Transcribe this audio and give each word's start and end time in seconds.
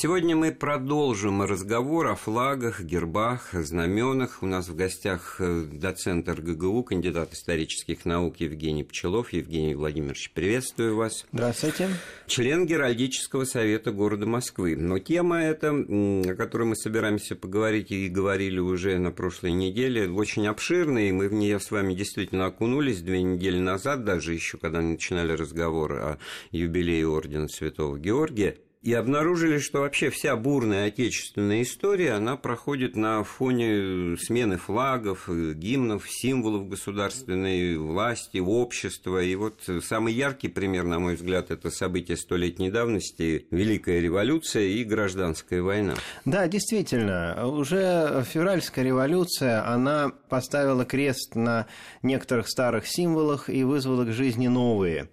Сегодня 0.00 0.36
мы 0.36 0.52
продолжим 0.52 1.42
разговор 1.42 2.06
о 2.06 2.14
флагах, 2.14 2.82
гербах, 2.82 3.48
знаменах. 3.52 4.44
У 4.44 4.46
нас 4.46 4.68
в 4.68 4.76
гостях 4.76 5.40
э, 5.40 5.64
доцент 5.72 6.28
РГГУ, 6.28 6.84
кандидат 6.84 7.32
исторических 7.32 8.04
наук 8.04 8.36
Евгений 8.36 8.84
Пчелов. 8.84 9.32
Евгений 9.32 9.74
Владимирович, 9.74 10.30
приветствую 10.32 10.94
вас. 10.94 11.26
Здравствуйте. 11.32 11.88
Член 12.28 12.64
Геральдического 12.64 13.44
совета 13.44 13.90
города 13.90 14.24
Москвы. 14.24 14.76
Но 14.76 15.00
тема 15.00 15.42
эта, 15.42 15.72
о 15.72 16.34
которой 16.36 16.68
мы 16.68 16.76
собираемся 16.76 17.34
поговорить 17.34 17.90
и 17.90 18.08
говорили 18.08 18.60
уже 18.60 18.98
на 18.98 19.10
прошлой 19.10 19.50
неделе, 19.50 20.08
очень 20.08 20.46
обширная, 20.46 21.08
и 21.08 21.12
мы 21.12 21.28
в 21.28 21.32
нее 21.32 21.58
с 21.58 21.72
вами 21.72 21.94
действительно 21.94 22.46
окунулись 22.46 23.02
две 23.02 23.20
недели 23.20 23.58
назад, 23.58 24.04
даже 24.04 24.32
еще 24.32 24.58
когда 24.58 24.80
начинали 24.80 25.32
разговор 25.32 25.92
о 25.94 26.18
юбилее 26.52 27.08
Ордена 27.08 27.48
Святого 27.48 27.98
Георгия 27.98 28.58
и 28.82 28.92
обнаружили, 28.92 29.58
что 29.58 29.80
вообще 29.80 30.10
вся 30.10 30.36
бурная 30.36 30.86
отечественная 30.86 31.62
история, 31.62 32.12
она 32.12 32.36
проходит 32.36 32.96
на 32.96 33.24
фоне 33.24 34.16
смены 34.16 34.56
флагов, 34.56 35.28
гимнов, 35.28 36.08
символов 36.08 36.68
государственной 36.68 37.76
власти, 37.76 38.38
общества. 38.38 39.22
И 39.22 39.34
вот 39.34 39.68
самый 39.82 40.14
яркий 40.14 40.48
пример, 40.48 40.84
на 40.84 40.98
мой 41.00 41.16
взгляд, 41.16 41.50
это 41.50 41.70
событие 41.70 42.16
столетней 42.16 42.70
давности, 42.70 43.46
Великая 43.50 44.00
революция 44.00 44.64
и 44.64 44.84
гражданская 44.84 45.60
война. 45.60 45.94
Да, 46.24 46.46
действительно, 46.46 47.46
уже 47.46 48.24
февральская 48.28 48.84
революция, 48.84 49.66
она 49.68 50.12
поставила 50.28 50.84
крест 50.84 51.34
на 51.34 51.66
некоторых 52.02 52.48
старых 52.48 52.86
символах 52.86 53.50
и 53.50 53.64
вызвала 53.64 54.04
к 54.04 54.12
жизни 54.12 54.46
новые. 54.46 55.08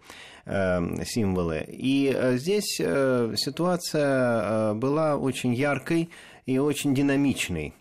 Эм, 0.48 1.04
символы. 1.04 1.66
И 1.68 2.14
э, 2.16 2.38
здесь 2.38 2.78
э, 2.80 3.34
ситуация 3.36 4.42
э, 4.44 4.74
была 4.76 5.18
очень 5.18 5.56
яркой 5.56 6.12
и 6.46 6.60
очень 6.60 6.94
динамичной. 6.94 7.74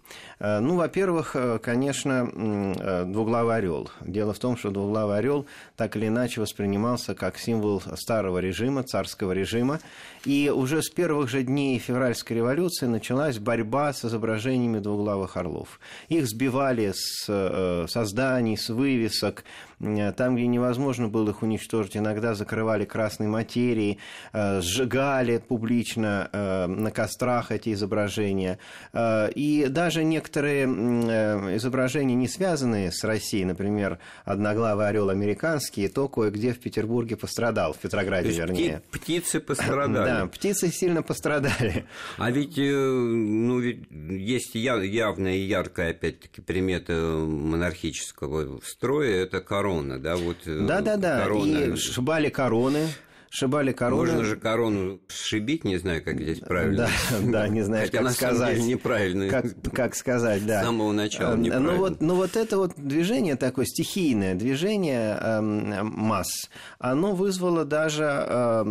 Э, 0.45 0.61
ну, 0.61 0.77
во-первых, 0.77 1.37
э, 1.37 1.59
конечно, 1.59 2.29
э, 2.31 3.05
двуглавый 3.07 3.57
орел. 3.57 3.89
Дело 4.03 4.35
в 4.35 4.39
том, 4.39 4.59
что 4.59 4.71
двуглавый 4.71 5.17
орел 5.17 5.47
так 5.75 5.97
или 5.97 6.09
иначе 6.09 6.43
воспринимался 6.43 7.15
как 7.15 7.39
символ 7.39 7.83
старого 7.97 8.39
режима, 8.39 8.83
царского 8.83 9.33
режима. 9.33 9.81
И 10.27 10.53
уже 10.55 10.83
с 10.83 10.91
первых 10.91 11.31
же 11.31 11.43
дней 11.45 11.79
февральской 11.79 12.37
революции 12.37 12.87
началась 12.87 13.39
борьба 13.39 13.95
с 13.95 14.05
изображениями 14.05 14.81
двуглавых 14.81 15.39
орлов. 15.39 15.81
Их 16.09 16.27
сбивали 16.27 16.93
с 16.95 17.87
созданий, 17.91 18.57
с 18.57 18.69
вывесок. 18.69 19.45
Там, 19.79 20.37
где 20.37 20.47
невозможно 20.47 21.09
было 21.09 21.31
их 21.31 21.43
уничтожить, 21.43 21.97
иногда 21.97 22.35
закрывали 22.35 22.87
красной 22.87 23.27
материей, 23.27 23.99
сжигали 24.33 25.39
публично 25.39 26.31
на 26.33 26.91
кострах 26.91 27.53
эти 27.53 27.75
изображения. 27.75 28.59
И 28.95 29.67
даже 29.69 30.05
некоторые 30.05 30.34
некоторые 30.35 30.67
э, 30.67 31.57
изображения, 31.57 32.15
не 32.15 32.29
связанные 32.29 32.91
с 32.91 33.05
Россией, 33.05 33.45
например, 33.45 33.99
одноглавый 34.25 34.89
орел 34.89 35.11
американский, 35.11 35.87
то 35.89 36.09
кое-где 36.09 36.53
в 36.53 36.59
Петербурге 36.59 37.17
пострадал, 37.17 37.73
в 37.73 37.79
Петрограде, 37.79 38.31
то 38.31 38.39
вернее. 38.39 38.83
Птицы 38.91 39.41
пострадали. 39.41 40.05
Да, 40.05 40.27
птицы 40.27 40.71
сильно 40.71 41.03
пострадали. 41.03 41.85
А 42.19 42.31
ведь, 42.31 42.59
э, 42.59 42.63
ну, 42.63 43.61
ведь 43.61 43.87
есть 43.91 44.55
явная 44.55 45.37
и 45.37 45.41
яркая, 45.41 45.91
опять-таки, 45.91 46.41
примета 46.41 46.95
монархического 46.95 48.61
строя, 48.65 49.23
это 49.23 49.41
корона, 49.41 49.99
да, 49.99 50.17
вот. 50.17 50.39
Э, 50.47 50.67
Да-да-да, 50.67 51.27
и 51.45 51.77
шибали 51.77 52.29
короны 52.29 52.89
Шибали 53.35 53.73
корону. 53.73 54.03
Можно 54.03 54.23
же 54.23 54.37
корону 54.37 55.01
сшибить, 55.09 55.65
не 55.65 55.77
знаю, 55.79 56.05
как 56.05 56.21
здесь 56.21 56.39
правильно. 56.39 56.89
Да, 57.11 57.19
да, 57.21 57.49
не 57.49 57.63
знаю, 57.63 57.91
как 57.91 58.09
сказать. 58.13 58.61
неправильно. 58.61 59.29
Как, 59.29 59.47
как 59.73 59.97
сказать, 59.97 60.47
да. 60.47 60.61
С 60.61 60.67
самого 60.67 60.93
начала 60.93 61.35
неправильно. 61.35 61.73
Ну 61.73 61.79
вот, 61.79 62.01
ну 62.01 62.15
вот 62.15 62.37
это 62.37 62.59
вот 62.59 62.75
движение 62.77 63.35
такое 63.35 63.65
стихийное, 63.65 64.37
движение 64.37 65.19
э, 65.21 65.41
масс, 65.41 66.49
оно 66.79 67.13
вызвало 67.17 67.65
даже 67.65 68.05
э, 68.05 68.65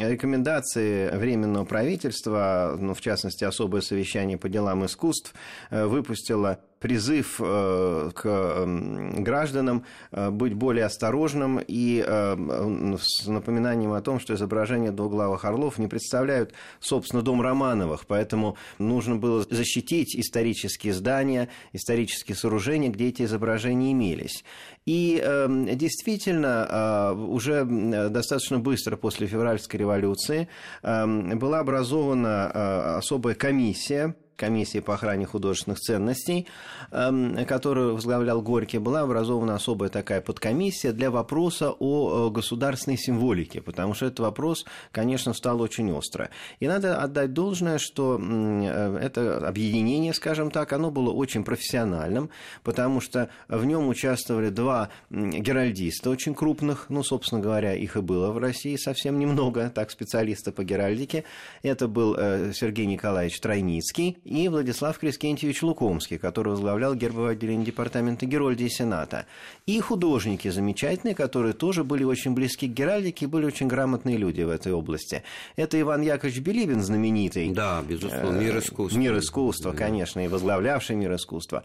рекомендации 0.00 1.16
Временного 1.16 1.64
правительства, 1.64 2.76
ну, 2.76 2.94
в 2.94 3.00
частности, 3.00 3.44
особое 3.44 3.82
совещание 3.82 4.36
по 4.36 4.48
делам 4.48 4.84
искусств, 4.84 5.32
э, 5.70 5.86
выпустило 5.86 6.58
призыв 6.78 7.40
э, 7.40 8.10
к 8.14 8.26
эм, 8.26 9.24
гражданам 9.24 9.84
э, 10.12 10.30
быть 10.30 10.54
более 10.54 10.84
осторожным 10.84 11.60
и 11.66 12.04
э, 12.06 12.96
с 13.00 13.26
напоминанием 13.26 13.92
о 13.92 14.00
том, 14.00 14.20
что 14.20 14.34
изображения 14.34 14.92
двуглавых 14.92 15.44
орлов 15.44 15.78
не 15.78 15.88
представляют, 15.88 16.52
собственно, 16.80 17.22
дом 17.22 17.42
Романовых, 17.42 18.06
поэтому 18.06 18.56
нужно 18.78 19.16
было 19.16 19.44
защитить 19.48 20.14
исторические 20.16 20.92
здания, 20.92 21.48
исторические 21.72 22.36
сооружения, 22.36 22.90
где 22.90 23.08
эти 23.08 23.22
изображения 23.22 23.92
имелись. 23.92 24.44
И 24.86 25.20
эм, 25.22 25.66
действительно, 25.76 27.14
уже 27.14 27.64
достаточно 27.64 28.58
быстро 28.58 28.96
после 28.96 29.26
февральской 29.26 29.80
революции 29.80 30.48
эм, 30.82 31.38
была 31.38 31.60
образована 31.60 32.96
особая 32.98 33.34
комиссия, 33.34 34.14
комиссии 34.38 34.80
по 34.80 34.94
охране 34.94 35.26
художественных 35.26 35.80
ценностей, 35.80 36.46
эм, 36.90 37.44
которую 37.44 37.94
возглавлял 37.94 38.40
Горький, 38.40 38.78
была 38.78 39.02
образована 39.02 39.56
особая 39.56 39.90
такая 39.90 40.20
подкомиссия 40.22 40.92
для 40.92 41.10
вопроса 41.10 41.72
о 41.78 42.30
государственной 42.30 42.96
символике, 42.96 43.60
потому 43.60 43.94
что 43.94 44.06
этот 44.06 44.20
вопрос, 44.20 44.64
конечно, 44.92 45.34
стал 45.34 45.60
очень 45.60 45.92
остро. 45.92 46.30
И 46.60 46.68
надо 46.68 47.02
отдать 47.02 47.32
должное, 47.32 47.78
что 47.78 48.18
э, 48.20 48.98
это 49.02 49.46
объединение, 49.46 50.14
скажем 50.14 50.50
так, 50.50 50.72
оно 50.72 50.90
было 50.90 51.10
очень 51.10 51.44
профессиональным, 51.44 52.30
потому 52.62 53.00
что 53.00 53.28
в 53.48 53.64
нем 53.64 53.88
участвовали 53.88 54.50
два 54.50 54.88
геральдиста 55.10 56.10
очень 56.10 56.34
крупных, 56.34 56.86
ну, 56.88 57.02
собственно 57.02 57.40
говоря, 57.40 57.74
их 57.74 57.96
и 57.96 58.00
было 58.00 58.30
в 58.30 58.38
России 58.38 58.76
совсем 58.76 59.18
немного, 59.18 59.70
так, 59.74 59.90
специалиста 59.90 60.52
по 60.52 60.62
геральдике. 60.62 61.24
Это 61.62 61.88
был 61.88 62.14
э, 62.16 62.52
Сергей 62.54 62.86
Николаевич 62.86 63.40
Тройницкий 63.40 64.18
и 64.28 64.48
Владислав 64.48 64.98
Крескентьевич 64.98 65.62
Лукомский, 65.62 66.18
который 66.18 66.50
возглавлял 66.50 66.94
гербовое 66.94 67.32
отделение 67.32 67.66
Департамента 67.66 68.26
Герольдии 68.26 68.68
Сената. 68.68 69.26
И 69.66 69.80
художники 69.80 70.48
замечательные, 70.48 71.14
которые 71.14 71.54
тоже 71.54 71.82
были 71.82 72.04
очень 72.04 72.34
близки 72.34 72.68
к 72.68 72.72
Геральдике 72.72 73.24
и 73.24 73.28
были 73.28 73.46
очень 73.46 73.68
грамотные 73.68 74.16
люди 74.16 74.42
в 74.42 74.50
этой 74.50 74.72
области. 74.72 75.22
Это 75.56 75.80
Иван 75.80 76.02
Яковлевич 76.02 76.42
Белибин, 76.42 76.82
знаменитый. 76.82 77.50
Да, 77.50 77.82
безусловно, 77.82 78.38
мир 78.38 78.58
искусства. 78.58 78.98
Мир 78.98 79.18
искусства, 79.18 79.72
конечно, 79.72 80.24
и 80.24 80.28
возглавлявший 80.28 80.96
мир 80.96 81.14
искусства 81.14 81.64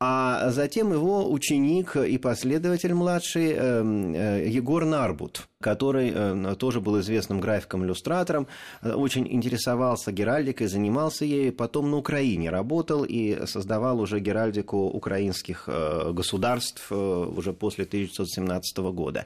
а 0.00 0.50
затем 0.50 0.92
его 0.92 1.30
ученик 1.30 1.96
и 1.96 2.18
последователь 2.18 2.94
младший 2.94 3.52
эм, 3.52 4.14
э, 4.14 4.48
Егор 4.48 4.84
Нарбут, 4.84 5.48
который 5.64 6.12
э, 6.14 6.54
тоже 6.58 6.80
был 6.80 7.00
известным 7.00 7.40
графиком-иллюстратором, 7.40 8.46
э, 8.82 8.92
очень 8.92 9.26
интересовался 9.26 10.12
геральдикой, 10.12 10.66
занимался 10.66 11.24
ею, 11.24 11.52
потом 11.52 11.90
на 11.90 11.96
Украине 11.96 12.50
работал 12.50 13.04
и 13.04 13.46
создавал 13.46 14.00
уже 14.00 14.20
геральдику 14.20 14.76
украинских 14.76 15.68
государств 16.12 16.92
уже 16.92 17.52
после 17.52 17.84
1917 17.84 18.78
года. 18.92 19.24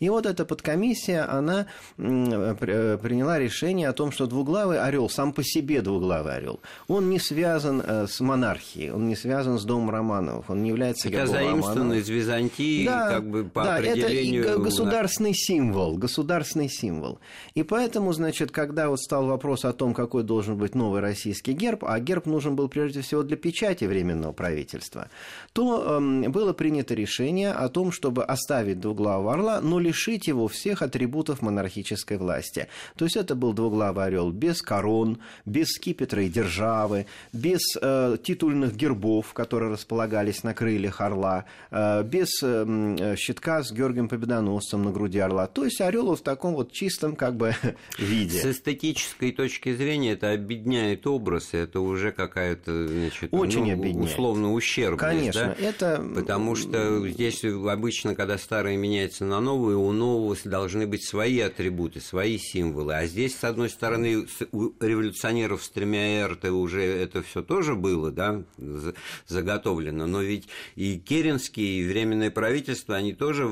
И 0.00 0.08
вот 0.10 0.26
эта 0.26 0.44
подкомиссия, 0.44 1.30
она 1.38 1.66
приняла 1.96 3.38
решение 3.38 3.88
о 3.88 3.92
том, 3.92 4.12
что 4.12 4.26
двуглавый 4.26 4.78
орел, 4.80 5.08
сам 5.08 5.32
по 5.32 5.42
себе 5.42 5.80
двуглавый 5.80 6.36
орел, 6.36 6.60
он 6.88 7.10
не 7.10 7.18
связан 7.18 7.82
с 8.06 8.20
монархией, 8.20 8.90
он 8.90 9.08
не 9.08 9.16
связан 9.16 9.58
с 9.58 9.64
домом 9.64 9.90
Романовых, 9.90 10.28
Романовых, 10.28 10.50
он 10.50 10.62
не 10.62 10.68
является 10.70 11.08
Хотя 11.08 11.26
заимствован 11.26 11.92
из 11.94 12.08
Византии, 12.08 12.86
да, 12.86 13.08
как 13.08 13.28
бы 13.28 13.44
по 13.44 13.64
да, 13.64 13.76
определению... 13.76 14.44
это 14.44 14.58
государственный 14.58 15.34
символ, 15.34 15.77
государственный 15.96 16.68
символ. 16.68 17.20
И 17.54 17.62
поэтому, 17.62 18.12
значит, 18.12 18.50
когда 18.50 18.88
вот 18.88 19.00
стал 19.00 19.26
вопрос 19.26 19.64
о 19.64 19.72
том, 19.72 19.94
какой 19.94 20.22
должен 20.22 20.56
быть 20.56 20.74
новый 20.74 21.00
российский 21.00 21.52
герб, 21.52 21.84
а 21.84 21.98
герб 22.00 22.26
нужен 22.26 22.56
был 22.56 22.68
прежде 22.68 23.00
всего 23.00 23.22
для 23.22 23.36
печати 23.36 23.84
Временного 23.84 24.32
правительства, 24.32 25.08
то 25.52 26.00
э, 26.00 26.28
было 26.28 26.52
принято 26.52 26.94
решение 26.94 27.52
о 27.52 27.68
том, 27.68 27.92
чтобы 27.92 28.24
оставить 28.24 28.80
двуглавого 28.80 29.32
орла, 29.32 29.60
но 29.60 29.78
лишить 29.78 30.26
его 30.26 30.48
всех 30.48 30.82
атрибутов 30.82 31.42
монархической 31.42 32.18
власти. 32.18 32.68
То 32.96 33.04
есть 33.04 33.16
это 33.16 33.34
был 33.34 33.52
двуглавый 33.52 34.04
орел 34.04 34.30
без 34.30 34.62
корон, 34.62 35.18
без 35.44 35.68
скипетра 35.68 36.22
и 36.22 36.28
державы, 36.28 37.06
без 37.32 37.60
э, 37.80 38.16
титульных 38.22 38.74
гербов, 38.74 39.32
которые 39.32 39.72
располагались 39.72 40.42
на 40.42 40.54
крыльях 40.54 41.00
орла, 41.00 41.44
э, 41.70 42.02
без 42.02 42.28
э, 42.42 43.16
щитка 43.16 43.62
с 43.62 43.72
Георгием 43.72 44.08
Победоносцем 44.08 44.82
на 44.82 44.90
груди 44.90 45.18
орла. 45.18 45.46
То 45.46 45.64
есть 45.68 45.80
орел 45.80 46.06
вот 46.06 46.20
в 46.20 46.22
таком 46.22 46.54
вот 46.54 46.72
чистом 46.72 47.16
как 47.16 47.36
бы 47.36 47.54
виде. 47.98 48.40
С 48.40 48.44
эстетической 48.46 49.32
точки 49.32 49.74
зрения 49.74 50.12
это 50.12 50.32
объединяет 50.32 51.06
образ, 51.06 51.50
это 51.52 51.80
уже 51.80 52.12
какая-то, 52.12 52.88
значит, 52.88 53.28
Очень 53.32 53.76
ну, 53.76 54.02
условно 54.02 54.52
ущербность. 54.52 55.00
Конечно, 55.00 55.56
да? 55.58 55.64
это... 55.64 56.04
Потому 56.14 56.54
что 56.54 57.06
здесь 57.08 57.44
обычно, 57.44 58.14
когда 58.14 58.38
старое 58.38 58.76
меняется 58.76 59.24
на 59.24 59.40
новое, 59.40 59.76
у 59.76 59.92
нового 59.92 60.36
должны 60.44 60.86
быть 60.86 61.04
свои 61.04 61.40
атрибуты, 61.40 62.00
свои 62.00 62.38
символы. 62.38 62.94
А 62.94 63.06
здесь, 63.06 63.36
с 63.36 63.44
одной 63.44 63.70
стороны, 63.70 64.26
у 64.52 64.72
революционеров 64.80 65.62
с 65.62 65.68
тремя 65.70 66.22
«Р» 66.22 66.38
уже 66.52 66.82
это 66.82 67.22
все 67.22 67.42
тоже 67.42 67.74
было, 67.74 68.10
да, 68.10 68.42
заготовлено. 69.26 70.06
Но 70.06 70.22
ведь 70.22 70.48
и 70.76 70.98
Керенский, 70.98 71.80
и 71.80 71.88
Временное 71.88 72.30
правительство, 72.30 72.96
они 72.96 73.12
тоже 73.12 73.48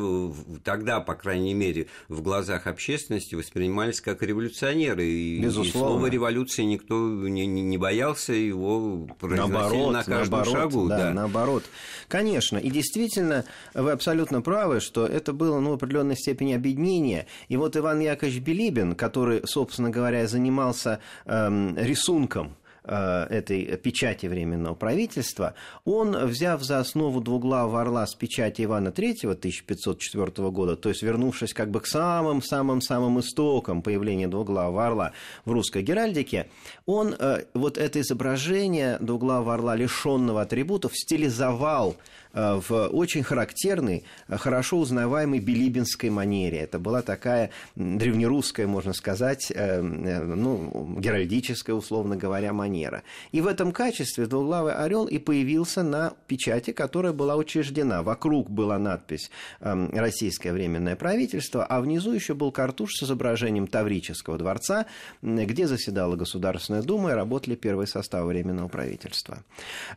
тогда, 0.65 1.01
по 1.01 1.15
крайней 1.15 1.55
мере, 1.55 1.89
в 2.09 2.23
глазах 2.23 2.67
общественности 2.67 3.35
воспринимались 3.35 4.01
как 4.01 4.23
революционеры. 4.23 5.05
И, 5.07 5.41
Безусловно. 5.41 5.69
и 5.69 5.73
слово 5.73 6.07
революции 6.07 6.63
никто 6.63 6.95
не, 6.97 7.47
не 7.47 7.79
боялся, 7.79 8.33
его 8.33 9.09
произносили 9.19 9.53
наоборот, 9.53 9.93
на 9.93 10.05
каждом 10.05 10.39
наоборот, 10.39 10.55
шагу. 10.55 10.89
Да, 10.89 10.99
Да, 10.99 11.11
наоборот. 11.13 11.65
Конечно, 12.09 12.59
и 12.59 12.71
действительно, 12.71 13.45
вы 13.75 13.91
абсолютно 13.91 14.43
правы, 14.43 14.81
что 14.81 15.07
это 15.07 15.33
было 15.33 15.61
ну, 15.61 15.71
в 15.71 15.75
определенной 15.75 16.17
степени 16.17 16.53
объединение. 16.55 17.27
И 17.49 17.57
вот 17.57 17.77
Иван 17.77 18.01
Яковлевич 18.01 18.43
Билибин, 18.43 18.95
который, 18.95 19.43
собственно 19.47 19.91
говоря, 19.91 20.27
занимался 20.27 21.01
эм, 21.25 21.77
рисунком 21.77 22.57
этой 22.87 23.77
печати 23.77 24.27
Временного 24.27 24.75
правительства, 24.75 25.55
он, 25.85 26.17
взяв 26.27 26.63
за 26.63 26.81
основу 26.81 27.21
двуглавого 27.21 27.81
орла 27.81 28.07
с 28.07 28.15
печати 28.15 28.63
Ивана 28.63 28.89
III 28.89 29.33
1504 29.33 30.51
года, 30.51 30.77
то 30.77 30.89
есть 30.89 31.03
вернувшись 31.03 31.53
как 31.53 31.71
бы 31.71 31.81
к 31.81 31.87
самым-самым-самым 31.87 33.21
истокам 33.21 33.83
появления 33.83 34.29
двуглавого 34.29 34.87
орла 34.87 35.13
в 35.45 35.53
русской 35.53 35.83
геральдике, 35.83 36.49
он 36.87 37.15
э, 37.19 37.45
вот 37.55 37.79
это 37.79 38.01
изображение 38.01 38.99
двуглавого 39.01 39.55
орла, 39.55 39.77
лишенного 39.77 40.43
атрибутов, 40.43 40.97
стилизовал 40.97 41.97
Э, 41.97 42.26
в 42.37 42.89
очень 42.89 43.23
характерной, 43.23 44.05
э, 44.29 44.37
хорошо 44.37 44.79
узнаваемой 44.79 45.41
билибинской 45.41 46.11
манере. 46.11 46.59
Это 46.59 46.79
была 46.79 47.01
такая 47.01 47.51
древнерусская, 47.77 48.67
можно 48.67 48.93
сказать, 48.93 49.51
э, 49.55 49.81
ну, 49.81 50.97
геральдическая, 50.99 51.75
условно 51.75 52.17
говоря, 52.17 52.53
манера. 52.53 53.03
И 53.33 53.41
в 53.41 53.47
этом 53.47 53.73
качестве 53.73 54.27
двуглавый 54.27 54.75
орел 54.75 55.07
и 55.07 55.19
появился 55.19 55.83
на 55.83 56.13
печати, 56.27 56.73
которая 56.73 57.13
была 57.13 57.37
учреждена. 57.37 58.03
Вокруг 58.03 58.51
была 58.51 58.79
надпись 58.79 59.31
«Российское 59.61 60.53
временное 60.53 60.97
правительство», 60.97 61.65
а 61.65 61.81
внизу 61.81 62.13
еще 62.13 62.35
был 62.35 62.53
картуш 62.53 62.97
с 62.97 63.03
изображением 63.05 63.67
Таврического 63.67 64.37
дворца, 64.37 64.87
где 65.23 65.67
заседала 65.67 66.17
Государственная 66.17 66.83
Дума 66.83 67.13
и 67.13 67.15
работали 67.15 67.55
первые 67.55 67.87
составы 67.87 68.29
Временного 68.29 68.69
правительства. 68.69 69.39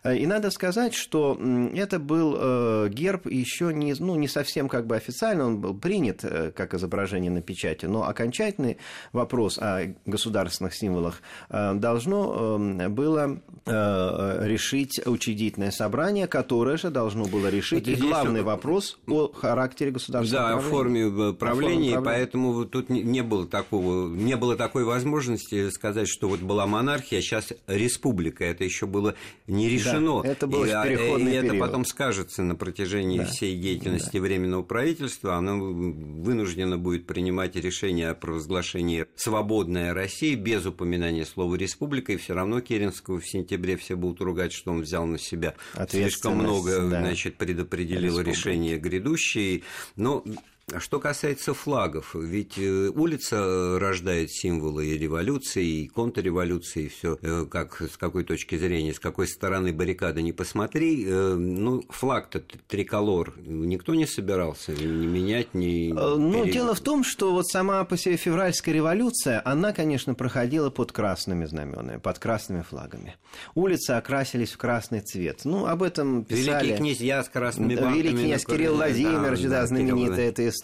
И 0.05 0.25
надо 0.25 0.51
сказать, 0.51 0.93
что 0.93 1.37
это 1.75 1.99
был 1.99 2.28
был 2.29 2.37
э, 2.39 2.89
герб 2.89 3.27
еще 3.27 3.73
не, 3.73 3.93
ну, 3.99 4.15
не 4.15 4.27
совсем 4.27 4.67
как 4.67 4.87
бы 4.87 4.95
официально, 4.95 5.45
он 5.45 5.59
был 5.59 5.73
принят 5.73 6.23
э, 6.23 6.51
как 6.51 6.73
изображение 6.73 7.31
на 7.31 7.41
печати, 7.41 7.85
но 7.85 8.07
окончательный 8.07 8.77
вопрос 9.13 9.57
о 9.57 9.93
государственных 10.05 10.75
символах 10.75 11.21
э, 11.49 11.73
должно 11.75 12.57
э, 12.59 12.89
было 12.89 13.41
э, 13.65 14.47
решить 14.47 15.05
учредительное 15.05 15.71
собрание, 15.71 16.27
которое 16.27 16.77
же 16.77 16.89
должно 16.89 17.25
было 17.25 17.47
решить 17.47 17.87
вот 17.87 17.97
и 17.97 18.01
главный 18.01 18.41
вопрос 18.41 18.99
о 19.07 19.31
характере 19.31 19.91
государственного 19.91 20.49
да, 20.49 20.57
о 20.57 20.59
форме 20.59 21.33
правления, 21.33 22.01
поэтому 22.01 22.65
тут 22.65 22.89
не 22.89 23.21
было 23.21 23.47
такого, 23.47 24.09
не 24.09 24.35
было 24.35 24.55
такой 24.55 24.83
возможности 24.83 25.69
сказать, 25.69 26.07
что 26.07 26.27
вот 26.27 26.41
была 26.41 26.65
монархия, 26.65 27.19
а 27.19 27.21
сейчас 27.21 27.53
республика, 27.67 28.43
это 28.43 28.63
еще 28.63 28.85
было 28.85 29.15
не 29.47 29.69
решено. 29.69 30.21
Да, 30.23 30.29
это 30.29 30.47
было 30.47 30.65
и, 30.65 30.69
в 30.69 30.83
переходный 30.83 31.31
и 31.31 31.39
период. 31.39 31.45
это 31.45 31.59
потом 31.59 31.85
скажет 31.85 32.08
скажется 32.09 32.41
на 32.41 32.55
протяжении 32.55 33.19
да. 33.19 33.25
всей 33.25 33.55
деятельности 33.55 34.17
да. 34.17 34.21
Временного 34.21 34.63
правительства, 34.63 35.35
оно 35.35 35.59
вынуждено 35.59 36.79
будет 36.79 37.05
принимать 37.05 37.55
решение 37.55 38.09
о 38.09 38.15
провозглашении 38.15 39.05
«свободная 39.15 39.93
Россия» 39.93 40.35
без 40.35 40.65
упоминания 40.65 41.23
слова 41.23 41.53
«республика», 41.53 42.11
и 42.11 42.17
все 42.17 42.33
равно 42.33 42.61
Керенского 42.61 43.19
в 43.19 43.27
сентябре 43.27 43.77
все 43.77 43.95
будут 43.95 44.21
ругать, 44.21 44.53
что 44.53 44.71
он 44.71 44.81
взял 44.81 45.05
на 45.05 45.19
себя 45.19 45.53
слишком 45.87 46.37
много, 46.37 46.79
да. 46.89 47.01
значит, 47.01 47.37
предопределил 47.37 48.19
решения 48.21 48.77
грядущие. 48.77 49.61
Но 49.95 50.23
что 50.77 50.99
касается 50.99 51.53
флагов, 51.53 52.15
ведь 52.15 52.57
э, 52.57 52.89
улица 52.89 53.79
рождает 53.79 54.31
символы 54.31 54.87
и 54.87 54.97
революции, 54.97 55.65
и 55.65 55.87
контрреволюции, 55.87 56.83
и 56.83 56.87
все, 56.89 57.17
э, 57.21 57.45
как 57.49 57.81
с 57.81 57.97
какой 57.97 58.23
точки 58.23 58.57
зрения, 58.57 58.93
с 58.93 58.99
какой 58.99 59.27
стороны 59.27 59.73
баррикады 59.73 60.21
не 60.21 60.33
посмотри. 60.33 61.05
Э, 61.07 61.35
ну, 61.35 61.83
флаг-то 61.89 62.41
триколор 62.67 63.33
никто 63.39 63.95
не 63.95 64.05
собирался 64.05 64.71
ни 64.73 65.05
менять, 65.05 65.53
ни... 65.53 65.91
Ну, 65.91 66.43
перед... 66.43 66.53
дело 66.53 66.75
в 66.75 66.81
том, 66.81 67.03
что 67.03 67.33
вот 67.33 67.47
сама 67.47 67.83
по 67.85 67.97
себе 67.97 68.17
февральская 68.17 68.73
революция, 68.73 69.41
она, 69.43 69.73
конечно, 69.73 70.13
проходила 70.13 70.69
под 70.69 70.91
красными 70.91 71.45
знаменами, 71.45 71.97
под 71.97 72.19
красными 72.19 72.61
флагами. 72.61 73.15
Улицы 73.55 73.91
окрасились 73.91 74.51
в 74.51 74.57
красный 74.57 75.01
цвет. 75.01 75.41
Ну, 75.45 75.65
об 75.65 75.83
этом 75.83 76.23
писали... 76.23 76.65
Великий 76.65 76.77
князья 76.77 77.23
с 77.23 77.29
красными 77.29 77.75
бантами. 77.75 77.97
Великий 77.97 78.23
князь 78.23 78.45
Кирилл 78.45 78.75
Владимирович, 78.75 79.41
да, 79.43 79.49
да, 79.49 79.61
да 79.61 79.67
знаменитая 79.67 80.29
эта 80.29 80.47
история. 80.47 80.58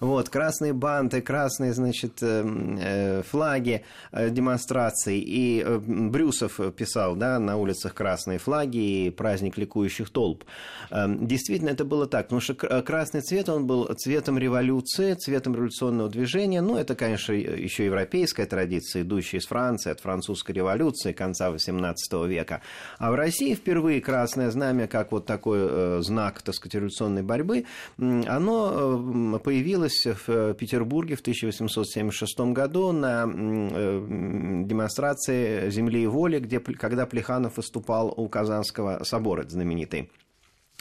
Вот, 0.00 0.28
красные 0.28 0.72
банты, 0.72 1.20
красные, 1.20 1.72
значит, 1.72 2.18
э, 2.22 3.22
флаги 3.28 3.84
э, 4.12 4.30
демонстраций. 4.30 5.18
И 5.18 5.62
э, 5.64 5.78
Брюсов 5.78 6.60
писал, 6.76 7.16
да, 7.16 7.38
на 7.38 7.56
улицах 7.56 7.94
красные 7.94 8.38
флаги 8.38 9.06
и 9.06 9.10
праздник 9.10 9.58
ликующих 9.58 10.10
толп. 10.10 10.44
Действительно, 10.90 11.70
это 11.70 11.84
было 11.84 12.06
так, 12.06 12.26
потому 12.26 12.40
что 12.40 12.54
красный 12.54 13.20
цвет, 13.20 13.48
он 13.48 13.66
был 13.66 13.86
цветом 13.94 14.38
революции, 14.38 15.14
цветом 15.14 15.54
революционного 15.54 16.08
движения. 16.08 16.60
Ну, 16.60 16.76
это, 16.76 16.94
конечно, 16.94 17.32
еще 17.32 17.86
европейская 17.86 18.46
традиция, 18.46 19.02
идущая 19.02 19.40
из 19.40 19.46
Франции, 19.46 19.90
от 19.90 20.00
французской 20.00 20.52
революции 20.52 21.12
конца 21.12 21.50
XVIII 21.50 22.26
века. 22.28 22.62
А 22.98 23.10
в 23.10 23.14
России 23.14 23.54
впервые 23.54 24.00
красное 24.00 24.50
знамя, 24.50 24.86
как 24.86 25.12
вот 25.12 25.26
такой 25.26 26.02
знак, 26.02 26.42
так 26.42 26.54
сказать, 26.54 26.74
революционной 26.74 27.22
борьбы, 27.22 27.64
оно 27.98 28.96
появилась 29.42 30.06
в 30.06 30.28
э, 30.28 30.54
Петербурге 30.54 31.16
в 31.16 31.20
1876 31.20 32.40
году 32.52 32.92
на 32.92 33.24
э, 33.26 34.64
демонстрации 34.64 35.70
«Земли 35.70 36.02
и 36.02 36.06
воли», 36.06 36.38
где, 36.38 36.60
когда 36.60 37.06
Плеханов 37.06 37.56
выступал 37.56 38.12
у 38.16 38.28
Казанского 38.28 39.04
собора 39.04 39.44
знаменитый 39.48 40.10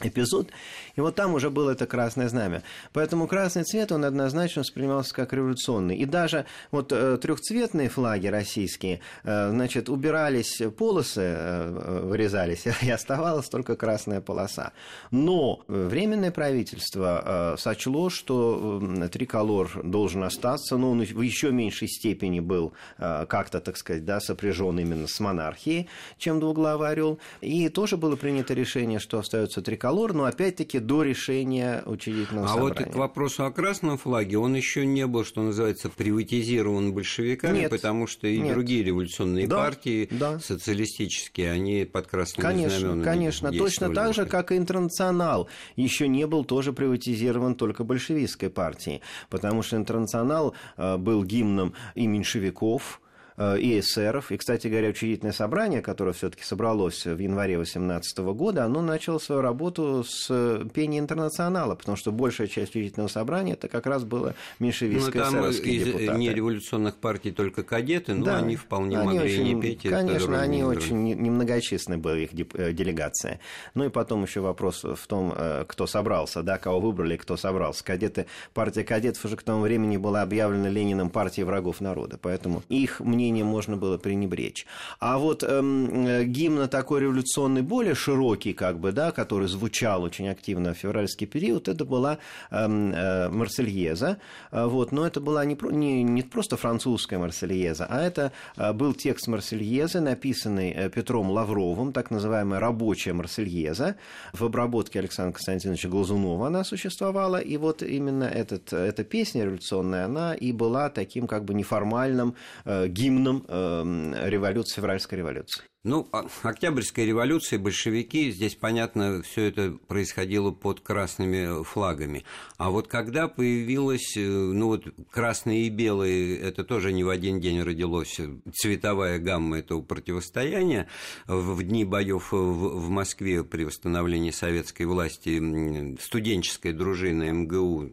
эпизод, 0.01 0.49
и 0.95 1.01
вот 1.01 1.15
там 1.15 1.33
уже 1.33 1.49
было 1.49 1.71
это 1.71 1.85
красное 1.87 2.27
знамя. 2.27 2.63
Поэтому 2.91 3.27
красный 3.27 3.63
цвет, 3.63 3.91
он 3.91 4.03
однозначно 4.03 4.61
воспринимался 4.61 5.13
как 5.13 5.31
революционный. 5.31 5.95
И 5.95 6.05
даже 6.05 6.45
вот 6.71 6.91
э, 6.91 7.17
трехцветные 7.17 7.87
флаги 7.87 8.27
российские, 8.27 8.99
э, 9.23 9.49
значит, 9.51 9.87
убирались 9.87 10.61
полосы, 10.77 11.21
э, 11.21 12.01
вырезались, 12.03 12.65
и 12.81 12.89
оставалась 12.89 13.47
только 13.47 13.77
красная 13.77 14.19
полоса. 14.19 14.73
Но 15.11 15.63
Временное 15.67 16.31
правительство 16.31 17.53
э, 17.55 17.57
сочло, 17.57 18.09
что 18.09 18.81
э, 18.81 19.07
триколор 19.07 19.81
должен 19.83 20.23
остаться, 20.23 20.75
но 20.75 20.91
он 20.91 21.05
в 21.05 21.21
еще 21.21 21.51
меньшей 21.51 21.87
степени 21.87 22.41
был 22.41 22.73
э, 22.97 23.25
как-то, 23.27 23.61
так 23.61 23.77
сказать, 23.77 24.03
да, 24.03 24.19
сопряжен 24.19 24.77
именно 24.77 25.07
с 25.07 25.19
монархией, 25.21 25.87
чем 26.17 26.39
двуглавый 26.41 26.89
орел. 26.89 27.19
И 27.39 27.69
тоже 27.69 27.95
было 27.95 28.17
принято 28.17 28.53
решение, 28.53 28.99
что 28.99 29.19
остается 29.19 29.61
триколор 29.61 29.84
триколор, 29.85 30.13
но 30.13 30.25
опять-таки 30.25 30.79
до 30.79 31.03
решения 31.03 31.83
учредительного 31.85 32.47
а 32.47 32.49
собрания. 32.49 32.75
А 32.75 32.85
вот 32.85 32.93
к 32.93 32.95
вопросу 32.95 33.45
о 33.45 33.51
красном 33.51 33.97
флаге, 33.97 34.37
он 34.37 34.55
еще 34.55 34.85
не 34.85 35.05
был, 35.05 35.23
что 35.23 35.41
называется, 35.41 35.89
приватизирован 35.89 36.93
большевиками, 36.93 37.59
нет, 37.59 37.71
потому 37.71 38.07
что 38.07 38.27
и 38.27 38.39
нет. 38.39 38.53
другие 38.53 38.83
революционные 38.83 39.47
да, 39.47 39.57
партии 39.57 40.07
да. 40.11 40.39
социалистические, 40.39 41.51
они 41.51 41.85
под 41.85 42.07
красными 42.07 42.45
конечно, 42.45 42.79
знаменами 42.79 43.03
Конечно, 43.03 43.51
точно 43.51 43.93
так 43.93 44.13
же, 44.13 44.25
как 44.25 44.51
и 44.51 44.57
интернационал 44.57 45.47
еще 45.75 46.07
не 46.07 46.25
был 46.25 46.45
тоже 46.45 46.73
приватизирован 46.73 47.55
только 47.55 47.83
большевистской 47.83 48.49
партией, 48.49 49.01
потому 49.29 49.61
что 49.61 49.77
интернационал 49.77 50.55
э, 50.77 50.97
был 50.97 51.23
гимном 51.23 51.73
и 51.93 52.07
меньшевиков, 52.07 53.01
и 53.37 53.79
эсеров. 53.79 54.31
И, 54.31 54.37
кстати 54.37 54.67
говоря, 54.67 54.89
учредительное 54.89 55.33
собрание, 55.33 55.81
которое 55.81 56.13
все-таки 56.13 56.43
собралось 56.43 57.05
в 57.05 57.17
январе 57.17 57.57
18 57.57 58.17
года, 58.19 58.63
оно 58.65 58.81
начало 58.81 59.19
свою 59.19 59.41
работу 59.41 60.03
с 60.07 60.27
пения 60.73 60.99
интернационала, 60.99 61.75
потому 61.75 61.97
что 61.97 62.11
большая 62.11 62.47
часть 62.47 62.71
учредительного 62.71 63.09
собрания 63.09 63.53
это 63.53 63.67
как 63.67 63.85
раз 63.85 64.03
было 64.03 64.35
меньшевистское 64.59 65.25
ну, 65.25 65.31
там 65.31 65.49
из 65.49 65.59
депутаты. 65.59 66.17
не 66.17 66.33
революционных 66.33 66.95
партий 66.95 67.31
только 67.31 67.63
кадеты, 67.63 68.13
но 68.13 68.25
да, 68.25 68.37
они 68.37 68.55
вполне 68.55 68.99
они 68.99 69.17
могли 69.19 69.33
очень, 69.33 69.43
не 69.43 69.61
петь. 69.61 69.83
Конечно, 69.83 70.41
они 70.41 70.63
очень 70.63 71.03
немногочисленны 71.03 71.97
были 71.97 72.23
их 72.23 72.49
э, 72.53 72.71
делегация. 72.73 73.39
Ну 73.73 73.85
и 73.85 73.89
потом 73.89 74.23
еще 74.23 74.41
вопрос 74.41 74.83
в 74.83 75.07
том, 75.07 75.33
э, 75.35 75.65
кто 75.67 75.87
собрался, 75.87 76.43
да, 76.43 76.57
кого 76.57 76.79
выбрали, 76.79 77.17
кто 77.17 77.37
собрался. 77.37 77.83
Кадеты, 77.83 78.27
партия 78.53 78.83
кадетов 78.83 79.25
уже 79.25 79.35
к 79.35 79.43
тому 79.43 79.61
времени 79.61 79.97
была 79.97 80.21
объявлена 80.21 80.69
Лениным 80.69 81.09
партией 81.09 81.45
врагов 81.45 81.81
народа, 81.81 82.17
поэтому 82.21 82.63
их 82.69 82.99
мнение 83.25 83.43
можно 83.43 83.77
было 83.77 83.97
пренебречь. 83.97 84.65
А 84.99 85.17
вот 85.17 85.43
эм, 85.43 86.05
э, 86.05 86.23
гимн 86.25 86.67
такой 86.69 87.01
революционный, 87.01 87.61
более 87.61 87.95
широкий, 87.95 88.53
как 88.53 88.79
бы, 88.79 88.91
да, 88.91 89.11
который 89.11 89.47
звучал 89.47 90.03
очень 90.03 90.27
активно 90.29 90.73
в 90.73 90.77
февральский 90.77 91.27
период, 91.27 91.67
это 91.67 91.85
была 91.85 92.19
эм, 92.51 92.91
э, 92.93 93.29
Марсельеза, 93.29 94.17
вот, 94.51 94.91
но 94.91 95.07
это 95.07 95.19
была 95.21 95.43
не, 95.45 95.57
не, 95.71 96.03
не 96.03 96.21
просто 96.21 96.57
французская 96.57 97.17
Марсельеза, 97.17 97.85
а 97.89 98.01
это 98.01 98.31
э, 98.57 98.73
был 98.73 98.93
текст 98.93 99.27
Марсельезы, 99.27 100.01
написанный 100.01 100.71
э, 100.71 100.89
Петром 100.89 101.29
Лавровым, 101.31 101.91
так 101.93 102.11
называемая 102.11 102.59
рабочая 102.59 103.13
Марсельеза. 103.13 103.95
В 104.33 104.43
обработке 104.45 104.99
Александра 104.99 105.33
Константиновича 105.33 105.89
Глазунова 105.89 106.47
она 106.47 106.63
существовала, 106.63 107.37
и 107.37 107.57
вот 107.57 107.81
именно 107.81 108.25
этот, 108.25 108.71
эта 108.73 109.03
песня 109.03 109.43
революционная, 109.43 110.05
она 110.05 110.35
и 110.35 110.51
была 110.51 110.89
таким 110.89 111.27
как 111.27 111.45
бы 111.45 111.53
неформальным 111.53 112.35
э, 112.65 112.87
гимном 112.87 113.14
э, 113.47 114.29
революции, 114.29 114.75
февральской 114.75 115.17
революции. 115.17 115.63
Ну, 115.87 116.07
а, 116.11 116.25
Октябрьская 116.41 117.05
революция, 117.05 117.59
большевики, 117.59 118.31
здесь, 118.31 118.55
понятно, 118.55 119.21
все 119.21 119.43
это 119.43 119.77
происходило 119.87 120.49
под 120.49 120.79
красными 120.79 121.63
флагами. 121.63 122.23
А 122.57 122.71
вот 122.71 122.87
когда 122.87 123.27
появилось, 123.27 124.17
э, 124.17 124.27
ну 124.27 124.65
вот 124.65 124.87
красные 125.11 125.67
и 125.67 125.69
белые, 125.69 126.39
это 126.39 126.63
тоже 126.63 126.91
не 126.91 127.03
в 127.03 127.09
один 127.09 127.39
день 127.39 127.61
родилось, 127.61 128.19
цветовая 128.51 129.19
гамма 129.19 129.59
этого 129.59 129.83
противостояния. 129.83 130.87
В 131.27 131.61
дни 131.61 131.85
боев 131.85 132.31
в 132.31 132.89
Москве 132.89 133.43
при 133.43 133.65
восстановлении 133.65 134.31
советской 134.31 134.87
власти 134.87 135.95
студенческая 136.01 136.73
дружина 136.73 137.31
МГУ 137.31 137.91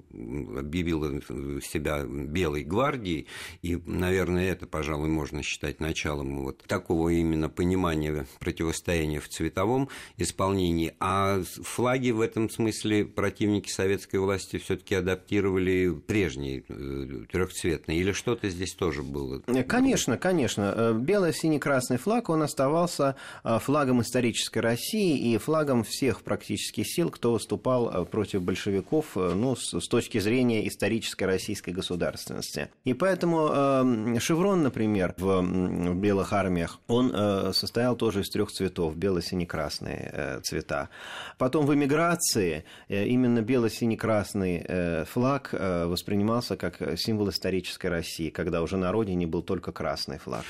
объявила 0.59 1.21
себя 1.61 2.07
белой 2.07 2.65
гвардией, 2.65 3.27
и, 3.61 3.77
наверное, 3.85 4.51
это, 4.51 4.67
пожалуй, 4.67 5.11
можно 5.11 5.43
считать 5.43 5.79
началом 5.79 6.45
вот 6.45 6.63
такого 6.67 7.11
именно 7.11 7.51
понимания 7.51 7.82
понимание 7.83 8.27
противостояния 8.39 9.19
в 9.19 9.29
цветовом 9.29 9.89
исполнении, 10.17 10.95
а 11.01 11.43
флаги 11.63 12.11
в 12.11 12.21
этом 12.21 12.49
смысле 12.49 13.05
противники 13.05 13.71
советской 13.71 14.17
власти 14.17 14.59
все-таки 14.59 14.95
адаптировали 14.95 15.93
прежние 16.07 16.63
э, 16.69 17.25
трехцветные, 17.31 17.99
или 17.99 18.13
что-то 18.13 18.49
здесь 18.49 18.75
тоже 18.75 19.03
было? 19.03 19.41
Конечно, 19.67 20.17
конечно. 20.17 20.73
Э, 20.77 20.93
Бело-синий-красный 20.95 21.97
флаг, 21.97 22.29
он 22.29 22.43
оставался 22.43 23.17
э, 23.43 23.59
флагом 23.59 24.01
исторической 24.03 24.61
России 24.61 25.33
и 25.33 25.39
флагом 25.39 25.83
всех 25.83 26.23
практически 26.23 26.85
сил, 26.85 27.11
кто 27.11 27.33
выступал 27.33 28.07
против 28.07 28.43
большевиков 28.43 29.17
ну, 29.17 29.57
с 29.57 29.89
точки 29.89 30.19
зрения 30.19 30.69
исторической 30.69 31.25
российской 31.25 31.71
государственности. 31.71 32.71
И 32.85 32.95
поэтому 32.95 34.19
шеврон, 34.21 34.63
например, 34.63 35.15
в 35.19 35.95
белых 35.95 36.33
армиях, 36.33 36.79
он 36.87 37.11
состоит 37.53 37.72
состоял 37.73 37.97
тоже 37.97 38.21
из 38.21 38.29
трех 38.29 38.53
цветов, 38.53 38.97
бело-сине-красные 38.97 40.11
э, 40.13 40.41
цвета. 40.43 40.91
Потом 41.39 41.65
в 41.65 41.73
эмиграции 41.73 42.65
э, 42.89 43.07
именно 43.07 43.41
бело-сине-красный 43.41 44.63
э, 44.69 45.05
флаг 45.07 45.55
воспринимался 45.55 46.59
как 46.59 46.99
символ 46.99 47.31
исторической 47.31 47.87
России, 47.87 48.29
когда 48.29 48.61
уже 48.61 48.77
на 48.77 48.93
родине 48.93 49.27
был 49.27 49.43
только 49.43 49.73
красный 49.73 50.19
флаг. 50.19 50.45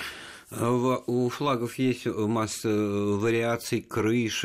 У 0.61 1.29
флагов 1.31 1.79
есть 1.79 2.05
масса 2.05 2.69
вариаций 2.69 3.81
крыш, 3.81 4.45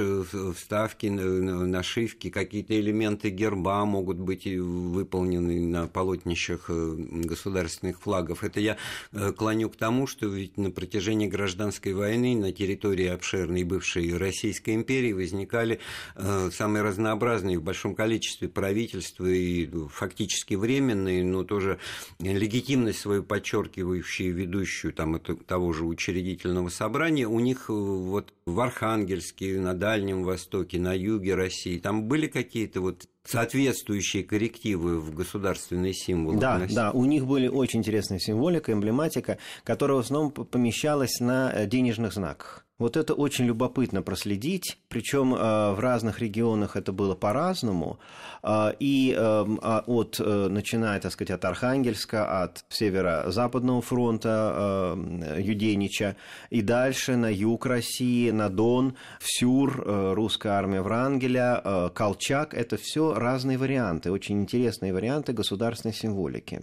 вставки, 0.56 1.08
нашивки, 1.08 2.30
какие-то 2.30 2.80
элементы 2.80 3.30
герба 3.30 3.84
могут 3.84 4.18
быть 4.18 4.46
выполнены 4.46 5.60
на 5.60 5.88
полотнищах 5.88 6.66
э, 6.70 6.96
государственных 6.98 8.00
флагов. 8.00 8.44
Это 8.46 8.62
я 8.62 8.78
э, 9.12 9.34
клоню 9.34 9.70
к 9.70 9.76
тому, 9.76 10.08
что 10.08 10.28
ведь 10.28 10.58
на 10.58 10.72
протяжении 10.72 11.28
гражданской 11.28 11.94
войны 11.94 12.36
на 12.36 12.54
территории 12.54 13.08
обширной 13.08 13.64
бывшей 13.64 14.16
Российской 14.16 14.76
империи 14.76 15.12
возникали 15.12 15.80
э, 16.16 16.50
самые 16.54 16.84
разнообразные 16.84 17.60
в 17.60 17.64
большом 17.64 17.96
количестве 17.96 18.48
правительства 18.48 19.26
и 19.26 19.70
фактически 19.90 20.54
временные, 20.54 21.24
но 21.26 21.44
тоже 21.44 21.80
легитимность 22.20 23.00
свою 23.00 23.24
подчеркивающие 23.24 24.30
ведущую 24.30 24.94
там, 24.94 25.20
того 25.20 25.74
же 25.74 25.86
учредительного 25.98 26.70
собрания, 26.70 27.28
у 27.28 27.40
них 27.40 27.70
э, 27.70 27.74
вот 27.74 28.32
в 28.48 28.62
Архангельске, 28.62 29.60
на 29.60 29.74
Дальнем 29.74 30.24
Востоке, 30.24 30.80
на 30.80 30.94
юге 30.94 31.36
России, 31.36 31.80
там 31.80 32.06
были 32.06 32.28
какие-то 32.28 32.80
вот 32.80 33.08
соответствующие 33.28 34.24
коррективы 34.24 35.00
в 35.00 35.14
государственные 35.14 35.94
символы. 35.94 36.40
Да, 36.40 36.62
да, 36.70 36.92
у 36.92 37.06
них 37.06 37.26
были 37.26 37.48
очень 37.48 37.80
интересная 37.80 38.20
символика, 38.20 38.72
эмблематика, 38.72 39.38
которая 39.64 39.98
в 39.98 40.02
основном 40.02 40.32
помещалась 40.32 41.20
на 41.20 41.52
э, 41.54 41.68
денежных 41.68 42.14
знаках. 42.14 42.64
Вот 42.80 42.96
это 42.96 43.16
очень 43.16 43.46
любопытно 43.46 44.04
проследить, 44.04 44.78
причем 44.88 45.34
э, 45.34 45.38
в 45.74 45.80
разных 45.80 46.20
регионах 46.20 46.76
это 46.76 46.92
было 46.94 47.16
по-разному, 47.16 47.98
э, 48.44 48.74
и 48.80 49.14
эм, 49.18 49.60
а 49.64 49.84
от, 49.88 50.20
начиная, 50.20 51.00
так 51.00 51.12
сказать, 51.12 51.32
от 51.32 51.44
Архангельска, 51.44 52.44
от 52.44 52.64
северо-западного 52.70 53.82
фронта 53.82 54.96
Юденича, 55.38 56.16
и 56.52 56.62
дальше 56.62 57.18
на 57.18 57.34
юг 57.34 57.66
России, 57.66 58.30
на 58.38 58.50
Дон, 58.50 58.96
Всюр, 59.20 59.84
русская 60.16 60.54
армия 60.54 60.82
Врангеля, 60.82 61.90
Колчак, 61.94 62.54
это 62.54 62.78
все 62.78 63.14
разные 63.14 63.58
варианты, 63.58 64.12
очень 64.12 64.42
интересные 64.42 64.94
варианты 64.94 65.34
государственной 65.34 65.94
символики. 65.94 66.62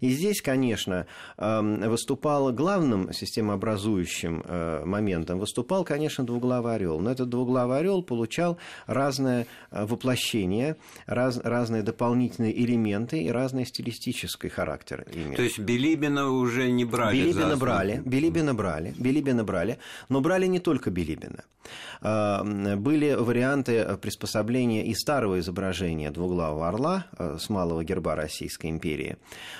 И 0.00 0.10
здесь, 0.10 0.42
конечно, 0.42 1.06
эм, 1.38 1.80
выступал 1.88 2.52
главным 2.52 3.12
системообразующим 3.12 4.42
моментом, 4.84 5.38
выступал, 5.38 5.84
конечно, 5.84 6.24
двуглавый 6.24 6.74
орел. 6.74 7.00
Но 7.00 7.10
этот 7.10 7.28
двуглавый 7.28 7.78
орел 7.78 8.02
получал 8.02 8.58
разное 8.86 9.46
э, 9.70 9.84
воплощение, 9.84 10.76
раз, 11.06 11.38
разные 11.42 11.82
дополнительные 11.82 12.58
элементы 12.64 13.22
и 13.22 13.30
разный 13.30 13.66
стилистический 13.66 14.48
характер 14.48 15.06
имел. 15.12 15.36
То 15.36 15.42
есть 15.42 15.58
Билибина 15.58 16.30
уже 16.30 16.70
не 16.70 16.84
брали? 16.84 17.16
Билибина 17.16 17.56
брали, 17.56 18.02
Билибина 18.04 18.54
брали, 18.54 18.94
Билибина 18.98 19.44
брали, 19.44 19.78
но 20.08 20.20
брали 20.20 20.46
не 20.46 20.58
только 20.58 20.90
Билибина. 20.90 21.11
Э, 22.00 22.76
были 22.76 23.12
варианты 23.14 23.96
приспособления 24.00 24.84
и 24.84 24.94
старого 24.94 25.38
изображения 25.40 26.10
двуглавого 26.10 26.68
орла 26.68 27.06
э, 27.18 27.38
с 27.40 27.48
малого 27.48 27.84
герба 27.84 28.14
Российской 28.14 28.68
империи. 28.68 29.16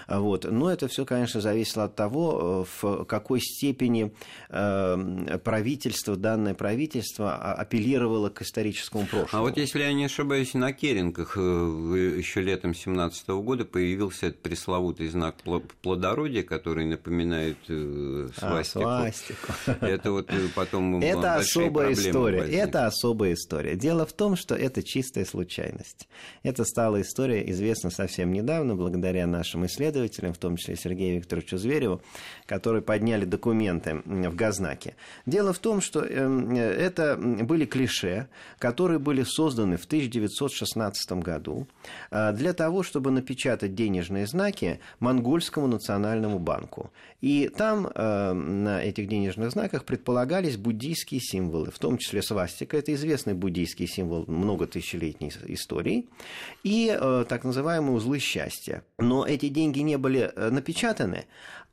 Вот. 0.09 0.45
Но 0.51 0.71
это 0.71 0.89
все, 0.89 1.05
конечно, 1.05 1.41
зависело 1.41 1.85
от 1.85 1.97
того, 1.97 2.67
в 2.81 3.05
какой 3.05 3.41
степени 3.41 4.13
правительство 4.49 6.17
данное 6.17 6.55
правительство 6.55 7.35
апеллировало 7.35 8.31
к 8.31 8.43
историческому 8.43 9.07
прошлому. 9.07 9.29
А 9.33 9.41
вот 9.41 9.57
если 9.57 9.81
я 9.81 9.93
не 9.93 10.05
ошибаюсь, 10.05 10.55
на 10.55 10.73
Керенках 10.73 11.37
э, 11.37 11.41
еще 11.41 12.41
летом 12.41 12.75
17 12.75 13.29
года 13.29 13.65
появился 13.65 14.27
этот 14.27 14.43
пресловутый 14.43 15.09
знак 15.09 15.37
плодородия, 15.83 16.43
который 16.43 16.87
напоминает 16.87 17.59
э, 17.69 18.29
свастику. 18.37 18.85
А, 18.87 19.01
свастику. 19.01 19.53
Это 19.81 20.13
вот 20.13 20.31
э, 20.31 20.49
потом 20.55 21.01
Это 21.03 21.42
особая 21.43 21.93
история. 21.93 22.39
Возникли. 22.41 22.61
Это 22.61 22.87
особая 22.87 23.35
история. 23.35 23.77
Дело 23.77 24.07
в 24.07 24.13
том, 24.13 24.37
что 24.37 24.55
это 24.55 24.83
чистая 24.83 25.25
случайность. 25.25 26.09
Это 26.43 26.65
стала 26.65 27.01
история 27.01 27.49
известна 27.51 27.91
совсем 27.91 28.33
недавно, 28.33 28.75
благодаря 28.75 29.27
нашим 29.27 29.67
исследователям, 29.67 30.33
в 30.33 30.39
том 30.39 30.57
числе 30.57 30.77
Сергею 30.77 31.17
Викторовичу 31.17 31.59
Звереву, 31.59 32.03
которые 32.47 32.83
подняли 32.83 33.25
документы 33.25 34.03
в 34.05 34.35
Газнаке. 34.35 34.97
Дело 35.27 35.53
в 35.53 35.59
том, 35.59 35.81
что 35.81 36.01
эм, 36.01 36.55
это 36.55 37.17
были 37.17 37.65
клише, 37.65 38.29
которые 38.59 38.99
были 38.99 39.23
созданы 39.23 39.77
в 39.77 39.85
1916 39.85 41.13
году 41.13 41.67
э, 42.11 42.33
для 42.33 42.53
того, 42.53 42.83
чтобы 42.83 43.11
напечатать 43.11 43.75
денежные 43.75 44.27
знаки 44.27 44.81
Монгольскому 45.01 45.67
национальному 45.67 46.39
банку. 46.39 46.91
И 47.21 47.49
там 47.49 47.87
э, 47.87 48.33
на 48.33 48.83
этих 48.83 49.09
денежных 49.09 49.51
знаках 49.53 49.85
предполагались 49.85 50.57
буддийские 50.57 51.21
символы, 51.33 51.71
в 51.71 51.79
том 51.79 51.99
числе 51.99 52.23
свастика, 52.23 52.77
это 52.77 52.93
известный 52.95 53.35
буддийский 53.35 53.87
символ 53.87 54.25
многотысячелетней 54.27 55.33
истории, 55.47 56.09
и 56.63 56.95
э, 56.95 57.25
так 57.29 57.45
называемые 57.45 57.93
узлы 57.93 58.19
счастья. 58.19 58.85
Но 58.99 59.27
эти 59.27 59.49
деньги 59.49 59.81
не 59.81 59.97
были 59.97 60.31
э, 60.35 60.51
напечатаны, 60.51 61.25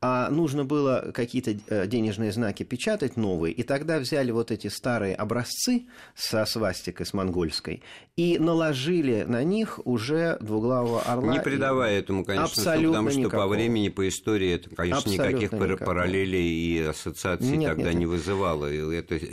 а 0.01 0.29
нужно 0.29 0.63
было 0.63 1.11
какие-то 1.13 1.57
э, 1.67 1.87
денежные 1.87 2.31
знаки 2.31 2.63
печатать 2.63 3.17
новые, 3.17 3.53
и 3.53 3.63
тогда 3.63 3.99
взяли 3.99 4.31
вот 4.31 4.49
эти 4.49 4.67
старые 4.67 5.13
образцы 5.13 5.87
со 6.15 6.45
свастикой, 6.45 7.05
с 7.05 7.13
монгольской, 7.13 7.83
и 8.15 8.39
наложили 8.39 9.25
на 9.27 9.43
них 9.43 9.85
уже 9.85 10.37
двуглавого 10.39 11.01
орла. 11.01 11.33
Не 11.33 11.41
придавая 11.41 11.97
и... 11.97 11.99
этому, 11.99 12.23
конечно, 12.23 12.45
Абсолютно 12.45 12.89
потому 12.91 13.09
что 13.09 13.19
никакого. 13.19 13.41
по 13.41 13.47
времени, 13.49 13.89
по 13.89 14.07
истории, 14.07 14.53
это, 14.53 14.69
конечно, 14.73 14.99
Абсолютно 14.99 15.27
никаких 15.27 15.51
никакого. 15.51 15.85
параллелей 15.85 16.47
и 16.47 16.79
ассоциаций 16.81 17.57
Нет, 17.57 17.71
тогда 17.71 17.89
нет, 17.89 17.99
не 17.99 18.05
нет. 18.05 18.09
вызывало. 18.09 18.71
И 18.71 18.79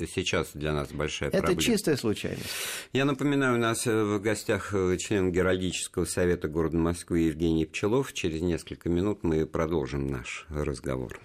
это 0.06 0.14
сейчас 0.14 0.50
для 0.54 0.72
нас 0.72 0.88
большая 0.92 1.28
Это 1.28 1.38
проблема. 1.38 1.62
чистая 1.62 1.96
случайность. 1.96 2.46
Я 2.92 3.04
напоминаю, 3.04 3.56
у 3.56 3.58
нас 3.58 3.86
э, 3.86 4.04
в 4.04 4.20
гостях 4.20 4.72
э, 4.72 4.96
член 4.98 5.32
Геральдического 5.32 6.04
совета 6.04 6.48
города 6.48 6.76
Москвы 6.78 7.20
Евгений 7.20 7.66
Пчелов. 7.66 8.12
Через 8.12 8.40
несколько 8.40 8.88
минут 8.88 9.22
мы 9.22 9.46
продолжим 9.46 10.06
наш 10.06 10.46
разговор. 10.48 11.20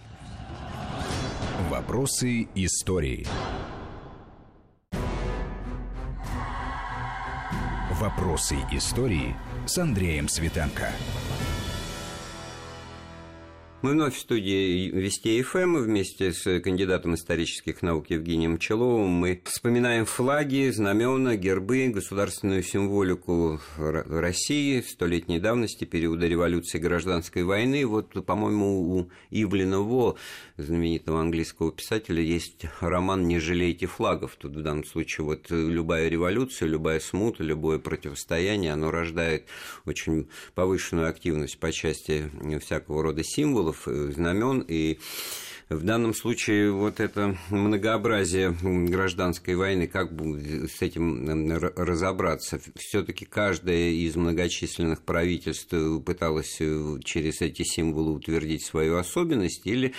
Вопросы 1.70 2.48
истории. 2.56 3.26
Вопросы 8.00 8.58
истории 8.72 9.36
с 9.68 9.78
Андреем 9.78 10.28
Светенко. 10.28 10.92
Мы 13.82 13.94
вновь 13.94 14.16
в 14.16 14.20
студии 14.20 14.92
Вести 14.92 15.42
ФМ 15.42 15.78
вместе 15.78 16.34
с 16.34 16.60
кандидатом 16.60 17.16
исторических 17.16 17.82
наук 17.82 18.12
Евгением 18.12 18.60
Человым. 18.60 19.08
Мы 19.08 19.42
вспоминаем 19.44 20.06
флаги, 20.06 20.70
знамена, 20.70 21.36
гербы, 21.36 21.88
государственную 21.88 22.62
символику 22.62 23.60
России 23.78 24.82
столетней 24.82 25.40
давности, 25.40 25.86
периода 25.86 26.28
революции 26.28 26.78
гражданской 26.78 27.44
войны. 27.44 27.84
Вот, 27.88 28.24
по-моему, 28.24 28.98
у 28.98 29.10
Ивлина 29.32 29.80
Во, 29.80 30.16
знаменитого 30.58 31.20
английского 31.20 31.72
писателя, 31.72 32.22
есть 32.22 32.66
роман 32.82 33.28
«Не 33.28 33.40
жалейте 33.40 33.88
флагов». 33.88 34.36
Тут 34.40 34.58
в 34.58 34.62
данном 34.62 34.86
случае 34.86 35.26
вот 35.26 35.48
любая 35.50 36.08
революция, 36.08 36.68
любая 36.68 37.00
смута, 37.00 37.44
любое 37.44 37.80
противостояние, 37.80 38.74
оно 38.74 38.92
рождает 38.92 39.48
очень 39.88 40.28
повышенную 40.54 41.10
активность 41.10 41.58
по 41.58 41.72
части 41.72 42.30
всякого 42.60 43.02
рода 43.02 43.24
символов, 43.24 43.71
э, 43.86 44.12
знамен. 44.14 44.66
И 44.68 45.00
в 45.72 45.84
данном 45.84 46.14
случае 46.14 46.72
вот 46.72 47.00
это 47.00 47.38
многообразие 47.50 48.54
гражданской 48.62 49.56
войны, 49.56 49.88
как 49.88 50.12
с 50.12 50.82
этим 50.82 51.50
разобраться? 51.78 52.60
Все-таки 52.76 53.24
каждое 53.24 53.92
из 53.92 54.18
многочисленных 54.18 55.02
правительств 55.04 55.74
пыталось 56.06 56.58
э, 56.60 57.00
через 57.06 57.42
эти 57.42 57.64
символы 57.64 58.12
утвердить 58.12 58.66
свою 58.66 58.98
особенность 58.98 59.66
или 59.66 59.94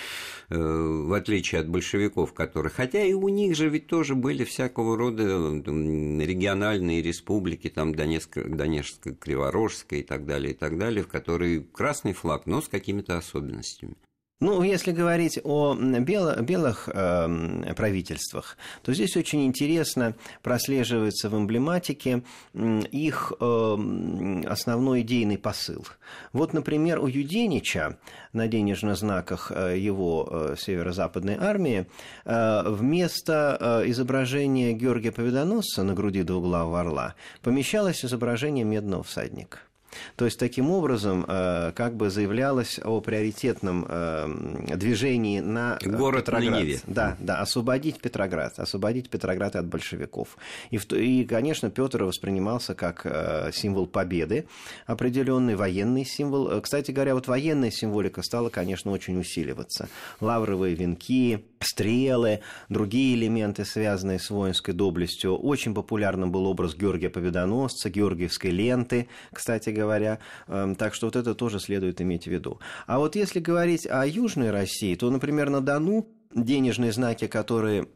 э, 0.49 0.55
в 0.55 1.11
отличие 1.13 1.61
от 1.61 1.69
большевиков, 1.69 2.33
которые... 2.33 2.71
Хотя 2.71 3.03
и 3.03 3.13
у 3.13 3.27
них 3.29 3.55
же 3.55 3.67
ведь 3.69 3.87
тоже 3.87 4.13
были 4.13 4.43
всякого 4.43 4.95
рода 4.95 5.23
региональные 5.23 7.01
республики, 7.01 7.69
там 7.69 7.95
Донецк, 7.95 8.37
Донецкая, 8.37 9.15
Криворожская 9.15 10.01
и 10.01 10.03
так 10.03 10.27
далее, 10.27 10.53
и 10.53 10.55
так 10.55 10.77
далее, 10.77 11.03
в 11.03 11.07
которые 11.07 11.61
красный 11.61 12.13
флаг, 12.13 12.45
но 12.45 12.61
с 12.61 12.67
какими-то 12.67 13.17
особенностями. 13.17 13.95
Ну, 14.43 14.61
если 14.61 14.91
говорить 14.91 15.39
о 15.41 15.73
бело- 15.73 16.41
белых 16.41 16.89
эм, 16.93 17.63
правительствах, 17.77 18.57
то 18.81 18.93
здесь 18.93 19.15
очень 19.15 19.45
интересно 19.45 20.15
прослеживается 20.41 21.29
в 21.29 21.37
эмблематике 21.37 22.23
их 22.53 23.31
эм, 23.39 24.45
основной 24.45 24.99
идейный 24.99 25.37
посыл. 25.37 25.87
Вот, 26.33 26.51
например, 26.51 26.99
у 26.99 27.07
Юденича 27.07 27.97
на 28.33 28.49
денежных 28.49 28.97
знаках 28.97 29.49
э, 29.55 29.77
его 29.79 30.27
э, 30.29 30.55
северо-западной 30.59 31.37
армии 31.39 31.87
э, 32.25 32.63
вместо 32.65 33.57
э, 33.85 33.89
изображения 33.91 34.73
Георгия 34.73 35.13
Победоносца 35.13 35.83
на 35.83 35.93
груди 35.93 36.23
двуглавого 36.23 36.81
орла 36.81 37.15
помещалось 37.41 38.03
изображение 38.03 38.65
медного 38.65 39.03
всадника. 39.03 39.59
То 40.15 40.25
есть, 40.25 40.39
таким 40.39 40.69
образом, 40.69 41.25
э, 41.27 41.71
как 41.75 41.95
бы 41.95 42.09
заявлялось 42.09 42.79
о 42.83 43.01
приоритетном 43.01 43.85
э, 43.87 44.75
движении 44.75 45.39
на 45.39 45.77
э, 45.81 45.89
Город 45.89 46.27
на 46.27 46.39
Петроград. 46.39 46.63
Неве. 46.63 46.79
Да, 46.87 47.17
да, 47.19 47.39
освободить 47.39 47.99
Петроград, 47.99 48.59
освободить 48.59 49.09
Петроград 49.09 49.55
от 49.55 49.65
большевиков. 49.67 50.37
И, 50.71 50.77
и 50.77 51.25
конечно, 51.25 51.69
Петр 51.69 52.03
воспринимался 52.03 52.75
как 52.75 53.05
символ 53.53 53.87
победы, 53.87 54.45
определенный 54.85 55.55
военный 55.55 56.05
символ. 56.05 56.61
Кстати 56.61 56.91
говоря, 56.91 57.15
вот 57.15 57.27
военная 57.27 57.71
символика 57.71 58.21
стала, 58.21 58.49
конечно, 58.49 58.91
очень 58.91 59.19
усиливаться. 59.19 59.89
Лавровые 60.19 60.75
венки, 60.75 61.45
стрелы, 61.63 62.41
другие 62.69 63.15
элементы, 63.15 63.65
связанные 63.65 64.19
с 64.19 64.29
воинской 64.29 64.73
доблестью. 64.73 65.35
Очень 65.35 65.73
популярным 65.73 66.31
был 66.31 66.45
образ 66.45 66.75
Георгия 66.75 67.09
Победоносца, 67.09 67.89
георгиевской 67.89 68.51
ленты, 68.51 69.07
кстати 69.31 69.69
говоря. 69.69 70.19
Эм, 70.47 70.75
Так 70.75 70.93
что 70.93 71.07
вот 71.07 71.15
это 71.15 71.35
тоже 71.35 71.59
следует 71.59 72.01
иметь 72.01 72.25
в 72.25 72.31
виду. 72.31 72.59
А 72.87 72.99
вот 72.99 73.15
если 73.15 73.39
говорить 73.39 73.87
о 73.87 74.05
Южной 74.05 74.51
России, 74.51 74.95
то, 74.95 75.09
например, 75.09 75.49
на 75.49 75.61
Дону 75.61 76.07
денежные 76.35 76.91
знаки, 76.91 77.27
которые 77.27 77.87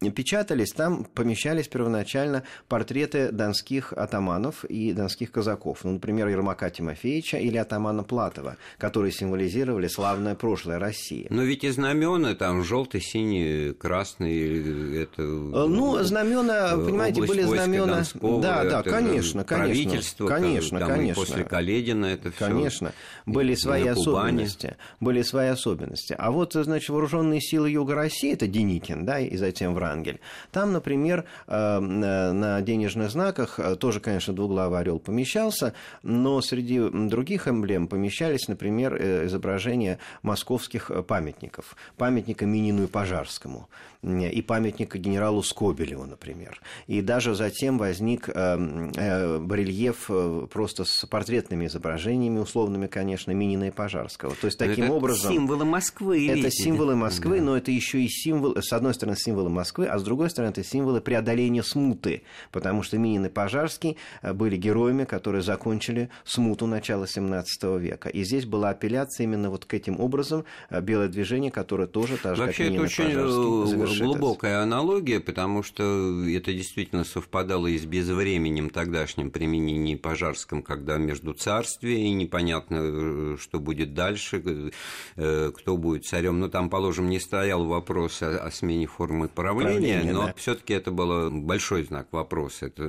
печатались, 0.00 0.72
там 0.72 1.04
помещались 1.04 1.68
первоначально 1.68 2.42
портреты 2.68 3.30
донских 3.32 3.92
атаманов 3.92 4.64
и 4.64 4.92
донских 4.92 5.30
казаков. 5.30 5.80
Ну, 5.84 5.92
например, 5.92 6.28
Ермака 6.28 6.70
Тимофеевича 6.70 7.38
или 7.38 7.56
атамана 7.56 8.02
Платова, 8.02 8.56
которые 8.78 9.12
символизировали 9.12 9.88
славное 9.88 10.34
прошлое 10.34 10.78
России. 10.78 11.26
Но 11.30 11.42
ведь 11.42 11.64
и 11.64 11.70
знамена 11.70 12.34
там 12.34 12.64
желтый, 12.64 13.00
синий, 13.00 13.72
красный, 13.72 15.02
это... 15.02 15.22
Э, 15.22 15.66
Ну, 15.66 16.02
знамена, 16.02 16.72
э, 16.74 16.84
понимаете, 16.84 17.20
были 17.22 17.42
знамена. 17.42 17.94
Донского, 17.96 18.42
Да, 18.42 18.64
да, 18.64 18.80
это 18.80 18.90
конечно, 18.90 19.44
конечно. 19.44 19.64
Правительство, 19.64 20.26
конечно, 20.26 20.78
там 20.80 20.88
и 20.88 20.94
конечно. 20.94 21.14
после 21.14 21.44
Каледина 21.44 22.06
это 22.06 22.30
все. 22.30 22.46
Конечно, 22.46 22.92
были 23.26 23.54
свои 23.54 23.86
особенности, 23.86 24.76
были 25.00 25.22
свои 25.22 25.48
особенности. 25.48 26.14
А 26.18 26.30
вот, 26.30 26.52
значит, 26.52 26.88
вооруженные 26.88 27.40
силы 27.40 27.70
Юга 27.70 27.94
России, 27.94 28.32
это 28.32 28.46
Деникин, 28.46 29.04
да, 29.04 29.20
и 29.20 29.36
затем 29.36 29.74
Врангель. 29.84 30.20
Там, 30.50 30.72
например, 30.72 31.24
э, 31.46 31.78
на 31.78 32.60
денежных 32.62 33.10
знаках 33.10 33.58
э, 33.60 33.76
тоже, 33.76 34.00
конечно, 34.00 34.32
двуглавый 34.34 34.80
орел 34.80 34.98
помещался, 34.98 35.74
но 36.02 36.40
среди 36.40 36.80
других 36.90 37.48
эмблем 37.48 37.86
помещались, 37.86 38.48
например, 38.48 38.96
э, 38.98 39.26
изображения 39.26 39.98
московских 40.22 40.90
памятников. 41.06 41.76
Памятника 41.98 42.46
Минину 42.46 42.84
и 42.84 42.86
Пожарскому 42.86 43.68
и 44.02 44.42
памятника 44.42 44.98
генералу 44.98 45.42
Скобелеву, 45.42 46.04
например. 46.04 46.60
И 46.86 47.00
даже 47.00 47.34
затем 47.34 47.78
возник 47.78 48.28
барельеф 48.28 50.10
просто 50.50 50.84
с 50.84 51.06
портретными 51.06 51.64
изображениями, 51.66 52.38
условными, 52.38 52.86
конечно, 52.86 53.32
Минина 53.32 53.68
и 53.68 53.70
Пожарского. 53.70 54.34
То 54.38 54.48
есть, 54.48 54.58
таким 54.58 54.84
это 54.84 54.92
образом... 54.92 55.32
символы 55.32 55.64
Москвы. 55.64 56.26
Это 56.26 56.34
видите. 56.34 56.50
символы 56.64 56.96
Москвы, 56.96 57.38
Да. 57.38 57.44
но 57.44 57.56
это 57.56 57.70
еще 57.70 58.02
и 58.02 58.08
символ, 58.08 58.56
с 58.60 58.72
одной 58.74 58.92
стороны, 58.92 59.16
символы 59.16 59.48
Москвы, 59.48 59.73
а 59.82 59.98
с 59.98 60.02
другой 60.02 60.30
стороны, 60.30 60.50
это 60.50 60.62
символы 60.62 61.00
преодоления 61.00 61.62
смуты, 61.62 62.22
потому 62.52 62.82
что 62.82 62.98
Минин 62.98 63.26
и 63.26 63.28
Пожарский 63.28 63.96
э, 64.22 64.32
были 64.32 64.56
героями, 64.56 65.04
которые 65.04 65.42
закончили 65.42 66.10
смуту 66.24 66.66
начала 66.66 67.06
17 67.06 67.62
века. 67.80 68.08
И 68.08 68.24
здесь 68.24 68.46
была 68.46 68.70
апелляция 68.70 69.24
именно 69.24 69.50
вот 69.50 69.64
к 69.64 69.74
этим 69.74 70.00
образом 70.00 70.44
э, 70.70 70.80
белое 70.80 71.08
движение, 71.08 71.50
которое 71.50 71.86
тоже, 71.86 72.16
так 72.16 72.36
же, 72.36 72.42
Вообще 72.42 72.64
как 72.64 72.72
это 72.72 72.72
Минин 72.72 72.82
и 72.82 72.84
очень 72.84 73.04
э, 73.04 73.66
завершит 73.66 73.96
это. 73.96 74.04
глубокая 74.04 74.62
аналогия, 74.62 75.20
потому 75.20 75.62
что 75.62 75.82
это 76.28 76.52
действительно 76.52 77.04
совпадало 77.04 77.66
и 77.66 77.78
с 77.78 77.84
безвременем 77.84 78.70
тогдашним 78.70 79.30
применением 79.30 79.98
Пожарском, 79.98 80.62
когда 80.62 80.96
между 80.98 81.32
царствия 81.34 82.00
и 82.00 82.10
непонятно, 82.10 83.36
что 83.38 83.58
будет 83.58 83.94
дальше, 83.94 84.70
кто 85.14 85.76
будет 85.76 86.04
царем. 86.04 86.40
Но 86.40 86.48
там, 86.48 86.70
положим, 86.70 87.08
не 87.08 87.20
стоял 87.20 87.64
вопрос 87.64 88.22
о, 88.22 88.38
о 88.38 88.50
смене 88.50 88.86
формы 88.86 89.28
правления, 89.28 89.63
Правления, 89.72 90.12
но 90.12 90.26
да. 90.26 90.34
все-таки 90.36 90.74
это 90.74 90.90
был 90.90 91.30
большой 91.30 91.84
знак 91.84 92.08
вопроса. 92.12 92.66
Это 92.66 92.88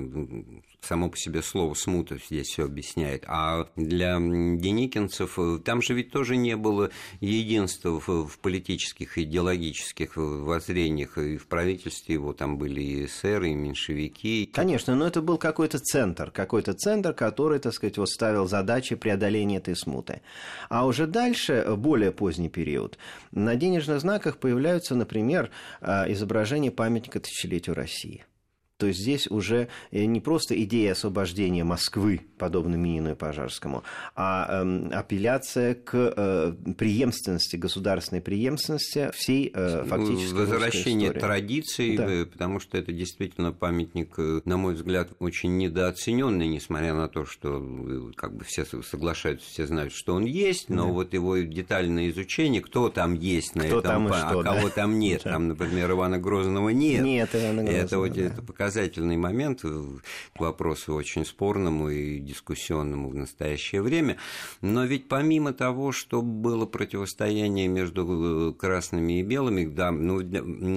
само 0.86 1.10
по 1.10 1.18
себе 1.18 1.42
слово 1.42 1.74
«смута» 1.74 2.18
здесь 2.18 2.48
все 2.48 2.66
объясняет. 2.66 3.24
А 3.28 3.68
для 3.76 4.18
деникинцев 4.18 5.38
э, 5.38 5.60
там 5.64 5.82
же 5.82 5.94
ведь 5.94 6.12
тоже 6.12 6.36
не 6.36 6.56
было 6.56 6.92
единства 7.20 8.00
в, 8.00 8.38
политических, 8.40 9.18
идеологических 9.18 10.16
воззрениях. 10.16 11.18
И 11.18 11.38
в 11.38 11.48
правительстве 11.48 12.14
его 12.16 12.34
там 12.34 12.58
были 12.58 12.82
и 12.82 13.06
эсеры, 13.06 13.50
и 13.50 13.56
меньшевики. 13.56 14.50
Конечно, 14.54 14.96
но 14.96 15.08
это 15.08 15.22
был 15.22 15.38
какой-то 15.38 15.80
центр, 15.80 16.32
какой-то 16.32 16.74
центр, 16.74 17.14
который, 17.14 17.60
так 17.60 17.74
сказать, 17.74 17.98
вот 17.98 18.10
ставил 18.10 18.48
задачи 18.48 18.96
преодоления 18.96 19.58
этой 19.58 19.76
смуты. 19.76 20.22
А 20.70 20.86
уже 20.86 21.08
дальше, 21.08 21.66
более 21.78 22.12
поздний 22.12 22.50
период, 22.50 22.98
на 23.32 23.56
денежных 23.56 24.00
знаках 24.00 24.38
появляются, 24.38 24.96
например, 24.96 25.50
э, 25.82 26.12
изображения 26.12 26.72
памятника 26.72 27.20
тысячелетию 27.20 27.76
России– 27.76 28.26
то 28.78 28.88
есть 28.88 29.00
здесь 29.00 29.28
уже 29.28 29.70
э, 29.92 30.04
не 30.04 30.20
просто 30.20 30.62
идея 30.64 30.92
освобождения 30.92 31.64
Москвы, 31.64 32.22
подобно 32.38 32.76
Минину 32.76 33.12
и 33.12 33.16
Пожарскому, 33.16 33.84
а 34.16 34.64
э, 34.66 34.90
апелляция 34.94 35.76
к 35.76 35.94
э, 35.96 36.54
преемственности, 36.78 37.56
государственной 37.56 38.22
преемственности 38.22 39.12
всей 39.14 39.52
э, 39.54 39.86
фактически 39.88 40.34
Возвращение 40.34 41.12
традиций, 41.14 41.96
да. 41.96 42.06
Э, 42.06 42.26
потому 42.26 42.60
что 42.60 42.78
это 42.78 42.92
действительно 42.92 43.54
памятник, 43.54 44.16
э, 44.18 44.42
на 44.44 44.58
мой 44.58 44.74
взгляд, 44.74 45.10
очень 45.20 45.58
недооцененный, 45.58 46.48
несмотря 46.48 46.94
на 46.94 47.08
то, 47.08 47.26
что 47.26 48.12
как 48.18 48.36
бы 48.36 48.44
все 48.44 48.66
соглашаются, 48.66 49.50
все 49.50 49.68
знают, 49.68 49.94
что 49.94 50.16
он 50.16 50.26
есть, 50.26 50.70
но 50.70 50.88
да. 50.88 50.92
вот 50.92 51.14
его 51.14 51.38
детальное 51.38 52.10
изучение, 52.10 52.62
кто 52.62 52.90
там 52.90 53.14
есть 53.14 53.56
на 53.56 53.64
кто 53.64 53.80
этом, 53.80 53.92
там 53.92 54.08
а 54.12 54.30
что, 54.30 54.44
кого 54.44 54.68
да? 54.68 54.70
там 54.70 55.00
нет, 55.00 55.24
там, 55.24 55.48
например, 55.48 55.92
Ивана 55.92 56.18
Грозного 56.18 56.70
нет. 56.70 57.06
Нет, 57.06 57.30
Ивана 57.34 57.64
Грозного, 57.64 58.06
это 58.06 58.16
да. 58.16 58.22
это 58.22 58.42
показательный 58.66 59.16
момент 59.16 59.62
к 59.62 60.40
вопросу 60.40 60.96
очень 60.96 61.24
спорному 61.24 61.90
и 61.90 62.20
дискуссионному 62.20 63.10
в 63.10 63.16
настоящее 63.16 63.84
время. 63.84 64.18
Но 64.62 64.86
ведь 64.86 65.08
помимо 65.08 65.54
того, 65.54 65.92
что 65.92 66.24
было 66.24 66.66
противостояние 66.66 67.68
между 67.68 68.50
э, 68.50 68.54
красными 68.54 69.20
и 69.20 69.24
белыми, 69.24 69.66
да, 69.66 69.92
ну, 69.92 70.16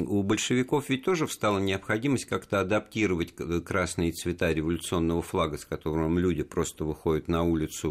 у 0.07 0.23
большевиков 0.23 0.91
ведь 0.91 1.05
тоже 1.05 1.27
встала 1.27 1.59
необходимость 1.59 2.27
как-то 2.27 2.61
адаптировать 2.61 3.35
красные 3.65 4.13
цвета 4.13 4.53
революционного 4.53 5.23
флага, 5.23 5.57
с 5.57 5.65
которым 5.65 6.19
люди 6.19 6.43
просто 6.43 6.85
выходят 6.85 7.27
на 7.29 7.43
улицу, 7.43 7.89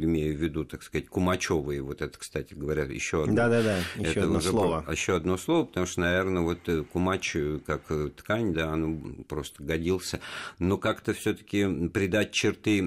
имея 0.00 0.32
в 0.32 0.40
виду, 0.40 0.64
так 0.64 0.84
сказать, 0.84 1.08
кумачевые. 1.08 1.82
Вот 1.82 2.02
это, 2.02 2.16
кстати 2.16 2.54
говоря, 2.54 2.84
еще 2.84 3.24
одно. 3.24 3.34
Да-да-да, 3.34 3.78
еще 3.96 4.20
одно 4.20 4.40
слово. 4.40 4.84
Еще 4.88 5.16
одно 5.16 5.36
слово, 5.36 5.64
потому 5.64 5.86
что, 5.86 6.02
наверное, 6.02 6.42
вот 6.42 6.68
э, 6.68 6.84
кумач 6.84 7.34
э, 7.34 7.58
как 7.66 7.82
ткань, 8.16 8.52
да, 8.54 8.70
оно 8.72 8.96
просто 9.24 9.39
годился, 9.58 10.20
но 10.58 10.76
как-то 10.78 11.12
все-таки 11.12 11.88
придать 11.88 12.32
черты 12.32 12.80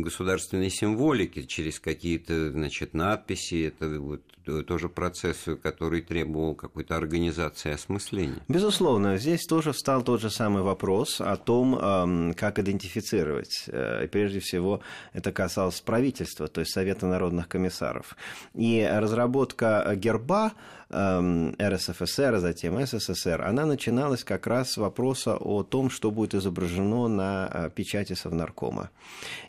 государственной 0.00 0.70
символики 0.70 1.42
через 1.42 1.80
какие-то, 1.80 2.50
значит, 2.52 2.94
надписи, 2.94 3.66
это 3.68 4.00
вот 4.00 4.22
тоже 4.66 4.88
процесс, 4.88 5.46
который 5.62 6.02
требовал 6.02 6.54
какой-то 6.54 6.96
организации 6.96 7.72
осмысления. 7.72 8.42
Безусловно, 8.48 9.16
здесь 9.16 9.46
тоже 9.46 9.72
встал 9.72 10.02
тот 10.02 10.20
же 10.20 10.30
самый 10.30 10.62
вопрос 10.62 11.20
о 11.20 11.36
том, 11.36 12.34
как 12.36 12.58
идентифицировать. 12.58 13.64
Э, 13.68 14.04
и 14.04 14.06
прежде 14.06 14.40
всего 14.40 14.80
это 15.12 15.32
касалось 15.32 15.80
правительства, 15.80 16.48
то 16.48 16.60
есть 16.60 16.72
Совета 16.72 17.06
народных 17.06 17.48
комиссаров. 17.48 18.16
И 18.54 18.88
разработка 18.90 19.92
герба 19.96 20.52
РСФСР, 20.92 22.34
а 22.34 22.40
затем 22.40 22.84
СССР, 22.84 23.42
она 23.42 23.64
начиналась 23.64 24.24
как 24.24 24.48
раз 24.48 24.72
с 24.72 24.76
вопроса 24.76 25.36
о 25.36 25.62
том, 25.62 25.88
что 25.88 26.10
будет 26.10 26.34
изображено 26.34 27.06
на 27.06 27.48
э, 27.52 27.70
печати 27.72 28.14
Совнаркома. 28.14 28.90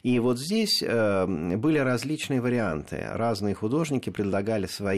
И 0.03 0.19
вот 0.19 0.37
здесь 0.37 0.83
эм, 0.83 1.59
были 1.59 1.79
различные 1.79 2.41
варианты. 2.41 3.07
Разные 3.11 3.55
художники 3.55 4.11
предлагали 4.11 4.67
свои 4.67 4.90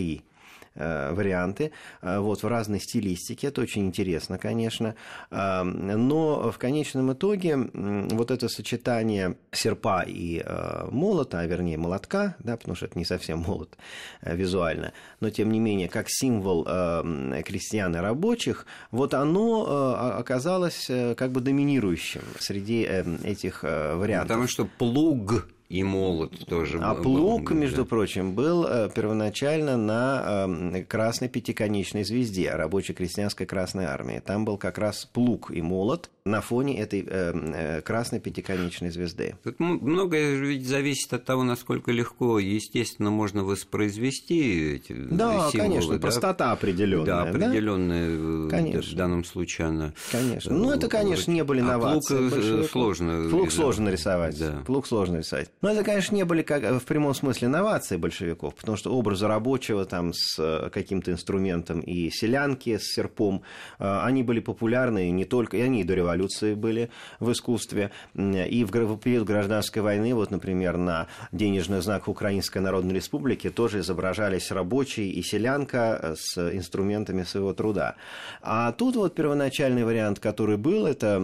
Э, 0.75 1.13
варианты, 1.13 1.71
э, 2.01 2.17
вот, 2.17 2.41
в 2.41 2.47
разной 2.47 2.79
стилистике. 2.79 3.47
Это 3.47 3.61
очень 3.61 3.85
интересно, 3.85 4.39
конечно. 4.39 4.95
Э, 5.29 5.61
но 5.61 6.51
в 6.51 6.57
конечном 6.57 7.13
итоге 7.13 7.57
вот 7.73 8.31
это 8.31 8.49
сочетание 8.49 9.37
серпа 9.51 10.03
и 10.07 10.43
молота, 10.89 11.41
а 11.41 11.45
вернее 11.45 11.77
молотка, 11.77 12.35
да, 12.39 12.57
потому 12.57 12.75
что 12.75 12.87
это 12.87 12.97
не 12.97 13.05
совсем 13.05 13.39
молот 13.39 13.77
визуально, 14.23 14.93
но 15.19 15.29
тем 15.29 15.51
не 15.51 15.59
менее, 15.59 15.89
как 15.89 16.07
символ 16.09 16.63
крестьян 16.63 17.95
и 17.95 17.99
рабочих, 17.99 18.65
вот 18.91 19.13
оно 19.13 20.15
оказалось 20.17 20.89
как 21.15 21.31
бы 21.31 21.41
доминирующим 21.41 22.21
среди 22.39 22.81
этих 23.23 23.63
вариантов. 23.63 24.27
Потому 24.27 24.47
что 24.47 24.65
плуг 24.65 25.47
и 25.69 25.83
молот 25.83 26.45
тоже. 26.45 26.79
А 26.81 26.93
был, 26.93 27.03
плуг, 27.03 27.49
был, 27.49 27.57
между 27.57 27.83
да. 27.83 27.89
прочим, 27.89 28.35
был 28.35 28.65
э, 28.65 28.89
первоначально 28.93 29.77
на 29.77 30.47
э, 30.47 30.83
красной 30.83 31.29
пятиконечной 31.29 32.03
звезде 32.03 32.51
рабочей 32.51 32.93
крестьянской 32.93 33.45
Красной 33.45 33.85
Армии. 33.85 34.21
Там 34.23 34.45
был 34.45 34.57
как 34.57 34.77
раз 34.77 35.05
плуг 35.05 35.51
и 35.51 35.61
молот 35.61 36.09
на 36.25 36.41
фоне 36.41 36.79
этой 36.79 37.05
э, 37.07 37.81
красной 37.81 38.19
пятиконечной 38.19 38.91
звезды. 38.91 39.35
Тут 39.43 39.59
многое 39.59 40.35
ведь 40.35 40.67
зависит 40.67 41.11
от 41.13 41.25
того, 41.25 41.43
насколько 41.43 41.91
легко, 41.91 42.39
естественно, 42.39 43.09
можно 43.09 43.43
воспроизвести 43.43 44.75
эти 44.75 44.93
да, 44.93 45.49
символы. 45.49 45.69
Конечно, 45.69 45.93
да, 45.95 45.99
простота 45.99 46.51
определенная. 46.51 47.05
Да, 47.05 47.21
определенная 47.23 48.45
да? 48.45 48.57
конечно. 48.57 48.91
в 48.91 48.95
данном 48.95 49.23
случае 49.23 49.67
она. 49.67 49.93
Конечно. 50.11 50.53
Ну, 50.53 50.71
это, 50.71 50.87
конечно, 50.87 51.31
не 51.31 51.43
были 51.43 51.61
новации. 51.61 52.27
А 52.27 52.29
плуг 52.29 52.69
сложно. 52.69 53.29
Плуг 53.29 53.51
сложно 53.51 53.89
рисовать. 53.89 54.39
Да. 54.39 54.61
Плуг 54.65 54.87
сложно 54.87 55.17
рисовать. 55.17 55.49
Но 55.63 55.71
это, 55.71 55.81
конечно, 55.85 56.13
не 56.13 56.25
были 56.25 56.41
как, 56.41 56.61
в 56.61 56.83
прямом 56.83 57.13
смысле 57.15 57.47
новации 57.47 57.95
большевиков, 57.95 58.53
потому 58.53 58.75
что 58.75 58.93
образы 58.93 59.27
рабочего 59.27 59.85
там 59.85 60.11
с 60.13 60.37
э, 60.37 60.69
каким-то 60.69 61.13
инструментом 61.13 61.79
и 61.79 62.09
селянки 62.09 62.77
с 62.77 62.93
серпом, 62.93 63.43
э, 63.79 63.99
они 64.03 64.23
были 64.23 64.41
популярны 64.41 65.09
не 65.11 65.23
только, 65.23 65.55
и 65.55 65.61
они 65.61 65.79
и 65.79 65.83
до 65.85 65.93
революции 65.93 66.53
были 66.53 66.89
в 67.21 67.31
искусстве, 67.31 67.91
и 68.13 68.65
в 68.65 68.97
период 68.97 69.25
гражданской 69.25 69.81
войны, 69.81 70.13
вот, 70.13 70.31
например, 70.31 70.75
на 70.75 71.07
денежных 71.31 71.81
знаках 71.81 72.09
Украинской 72.09 72.57
Народной 72.57 72.95
Республики 72.95 73.49
тоже 73.49 73.79
изображались 73.79 74.51
рабочие 74.51 75.11
и 75.11 75.23
селянка 75.23 75.97
э, 75.97 76.15
с 76.17 76.37
инструментами 76.53 77.23
своего 77.23 77.53
труда. 77.53 77.95
А 78.41 78.73
тут 78.73 78.97
вот 78.97 79.15
первоначальный 79.15 79.85
вариант, 79.85 80.19
который 80.19 80.57
был, 80.57 80.85
это 80.85 81.15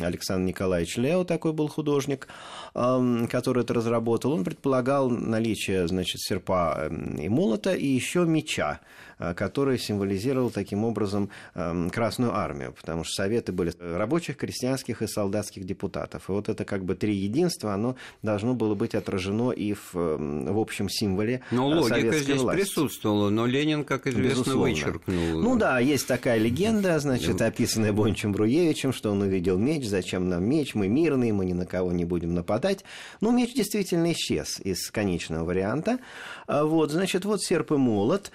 Александр 0.00 0.48
Николаевич 0.48 0.96
Лео, 0.96 1.22
такой 1.22 1.52
был 1.52 1.68
художник, 1.68 2.26
который 2.72 3.62
это 3.62 3.83
разработал, 3.84 4.32
он 4.32 4.44
предполагал 4.44 5.10
наличие, 5.10 5.86
значит, 5.86 6.20
серпа 6.20 6.88
эм, 6.88 7.16
и 7.16 7.28
молота 7.28 7.74
и 7.74 7.86
еще 7.86 8.24
меча. 8.24 8.80
Э, 9.18 9.34
который 9.34 9.78
символизировал 9.78 10.50
таким 10.50 10.84
образом 10.84 11.30
эм, 11.54 11.90
Красную 11.90 12.34
Армию, 12.34 12.72
потому 12.72 13.04
что 13.04 13.14
советы 13.14 13.52
были 13.52 13.72
рабочих, 13.78 14.36
крестьянских 14.36 15.02
и 15.02 15.06
солдатских 15.06 15.64
депутатов. 15.64 16.28
И 16.28 16.32
вот 16.32 16.48
это 16.48 16.64
как 16.64 16.84
бы 16.84 16.94
три 16.94 17.14
единства, 17.14 17.74
оно 17.74 17.96
должно 18.22 18.54
было 18.54 18.74
быть 18.74 18.94
отражено 18.94 19.52
и 19.52 19.74
в, 19.74 19.94
эм, 19.94 20.46
в 20.52 20.58
общем 20.58 20.88
символе 20.88 21.42
Но 21.50 21.68
логика 21.68 22.18
здесь 22.18 22.40
власти. 22.40 22.60
присутствовала, 22.60 23.30
но 23.30 23.46
Ленин, 23.46 23.84
как 23.84 24.06
известно, 24.06 24.40
Безусловно. 24.40 24.62
вычеркнул. 24.62 25.42
Ну 25.42 25.56
да, 25.56 25.78
есть 25.78 26.06
такая 26.06 26.38
легенда, 26.38 26.98
значит, 26.98 27.40
описанная 27.40 27.92
Бончем 27.92 28.32
Бруевичем, 28.32 28.92
что 28.92 29.10
он 29.12 29.22
увидел 29.22 29.58
меч, 29.58 29.86
зачем 29.86 30.28
нам 30.28 30.44
меч, 30.44 30.74
мы 30.74 30.88
мирные, 30.88 31.32
мы 31.32 31.44
ни 31.44 31.52
на 31.52 31.66
кого 31.66 31.92
не 31.92 32.04
будем 32.04 32.34
нападать. 32.34 32.84
Но 33.20 33.30
меч 33.30 33.54
действительно 33.54 34.12
исчез 34.12 34.60
из 34.60 34.90
конечного 34.90 35.44
варианта. 35.44 35.98
А 36.46 36.64
вот, 36.64 36.90
значит, 36.90 37.24
вот 37.24 37.42
серп 37.42 37.72
и 37.72 37.76
молот. 37.76 38.32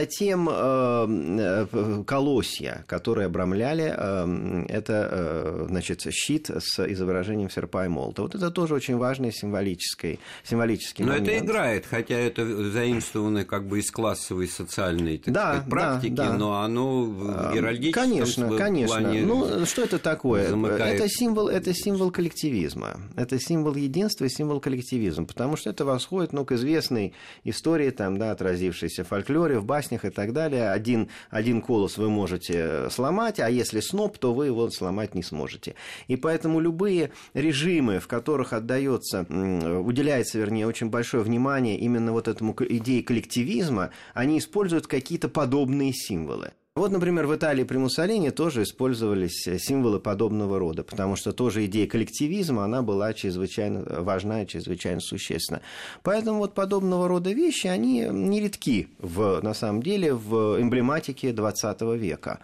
Затем 0.00 0.48
э, 0.50 1.66
э, 1.72 2.04
колосья, 2.06 2.84
которые 2.86 3.26
обрамляли 3.26 3.94
э, 3.94 4.64
это, 4.68 5.66
значит, 5.68 6.06
щит 6.10 6.50
с 6.50 6.78
изображением 6.86 7.50
серпа 7.50 7.84
и 7.84 7.88
молота. 7.88 8.22
Вот 8.22 8.34
это 8.34 8.50
тоже 8.50 8.74
очень 8.74 8.96
важный 8.96 9.30
символический, 9.30 10.18
символический 10.42 11.04
Но 11.04 11.12
момент. 11.12 11.28
это 11.28 11.44
играет, 11.44 11.84
хотя 11.84 12.14
это 12.14 12.70
заимствовано 12.70 13.44
как 13.44 13.68
бы 13.68 13.80
из 13.80 13.90
классовой 13.90 14.48
социальной 14.48 15.18
так 15.18 15.34
да, 15.34 15.50
сказать, 15.50 15.70
практики, 15.70 16.14
да, 16.14 16.28
да. 16.28 16.36
но 16.38 16.62
оно 16.62 17.02
в 17.02 17.54
геральдическом 17.54 18.02
Конечно, 18.02 18.56
конечно. 18.56 19.00
Плане 19.00 19.22
ну, 19.22 19.66
что 19.66 19.82
это 19.82 19.98
такое? 19.98 20.48
Замыкает... 20.48 20.98
Это 20.98 21.10
символ, 21.10 21.48
это 21.48 21.74
символ 21.74 22.10
коллективизма. 22.10 23.00
Это 23.16 23.38
символ 23.38 23.74
единства 23.74 24.24
и 24.24 24.30
символ 24.30 24.60
коллективизма, 24.60 25.26
потому 25.26 25.56
что 25.56 25.68
это 25.68 25.84
восходит 25.84 26.32
ну, 26.32 26.46
к 26.46 26.52
известной 26.52 27.12
истории, 27.44 27.90
там, 27.90 28.18
да, 28.18 28.30
отразившейся 28.30 29.04
в 29.04 29.08
фольклоре, 29.08 29.58
в 29.58 29.66
баснях 29.90 30.04
и 30.04 30.10
так 30.10 30.32
далее. 30.32 30.70
Один, 30.70 31.08
один 31.30 31.60
колос 31.60 31.98
вы 31.98 32.08
можете 32.08 32.88
сломать, 32.90 33.40
а 33.40 33.50
если 33.50 33.80
сноп, 33.80 34.18
то 34.18 34.32
вы 34.32 34.46
его 34.46 34.70
сломать 34.70 35.14
не 35.14 35.22
сможете. 35.22 35.74
И 36.08 36.16
поэтому 36.16 36.60
любые 36.60 37.10
режимы, 37.34 37.98
в 37.98 38.06
которых 38.06 38.52
отдается, 38.52 39.22
уделяется, 39.22 40.38
вернее, 40.38 40.66
очень 40.66 40.90
большое 40.90 41.22
внимание 41.22 41.78
именно 41.78 42.12
вот 42.12 42.28
этому 42.28 42.54
идее 42.58 43.02
коллективизма, 43.02 43.90
они 44.14 44.38
используют 44.38 44.86
какие-то 44.86 45.28
подобные 45.28 45.92
символы. 45.92 46.52
Вот, 46.76 46.92
например, 46.92 47.26
в 47.26 47.34
Италии 47.34 47.64
при 47.64 47.78
Муссолини 47.78 48.30
тоже 48.30 48.62
использовались 48.62 49.42
символы 49.58 49.98
подобного 49.98 50.60
рода, 50.60 50.84
потому 50.84 51.16
что 51.16 51.32
тоже 51.32 51.66
идея 51.66 51.88
коллективизма, 51.88 52.64
она 52.64 52.80
была 52.80 53.12
чрезвычайно 53.12 53.84
важна 54.02 54.44
и 54.44 54.46
чрезвычайно 54.46 55.00
существенна. 55.00 55.62
Поэтому 56.04 56.38
вот 56.38 56.54
подобного 56.54 57.08
рода 57.08 57.32
вещи, 57.32 57.66
они 57.66 58.06
нередки 58.08 58.86
в, 59.00 59.40
на 59.42 59.52
самом 59.52 59.82
деле 59.82 60.14
в 60.14 60.62
эмблематике 60.62 61.32
20 61.32 61.80
века. 61.98 62.38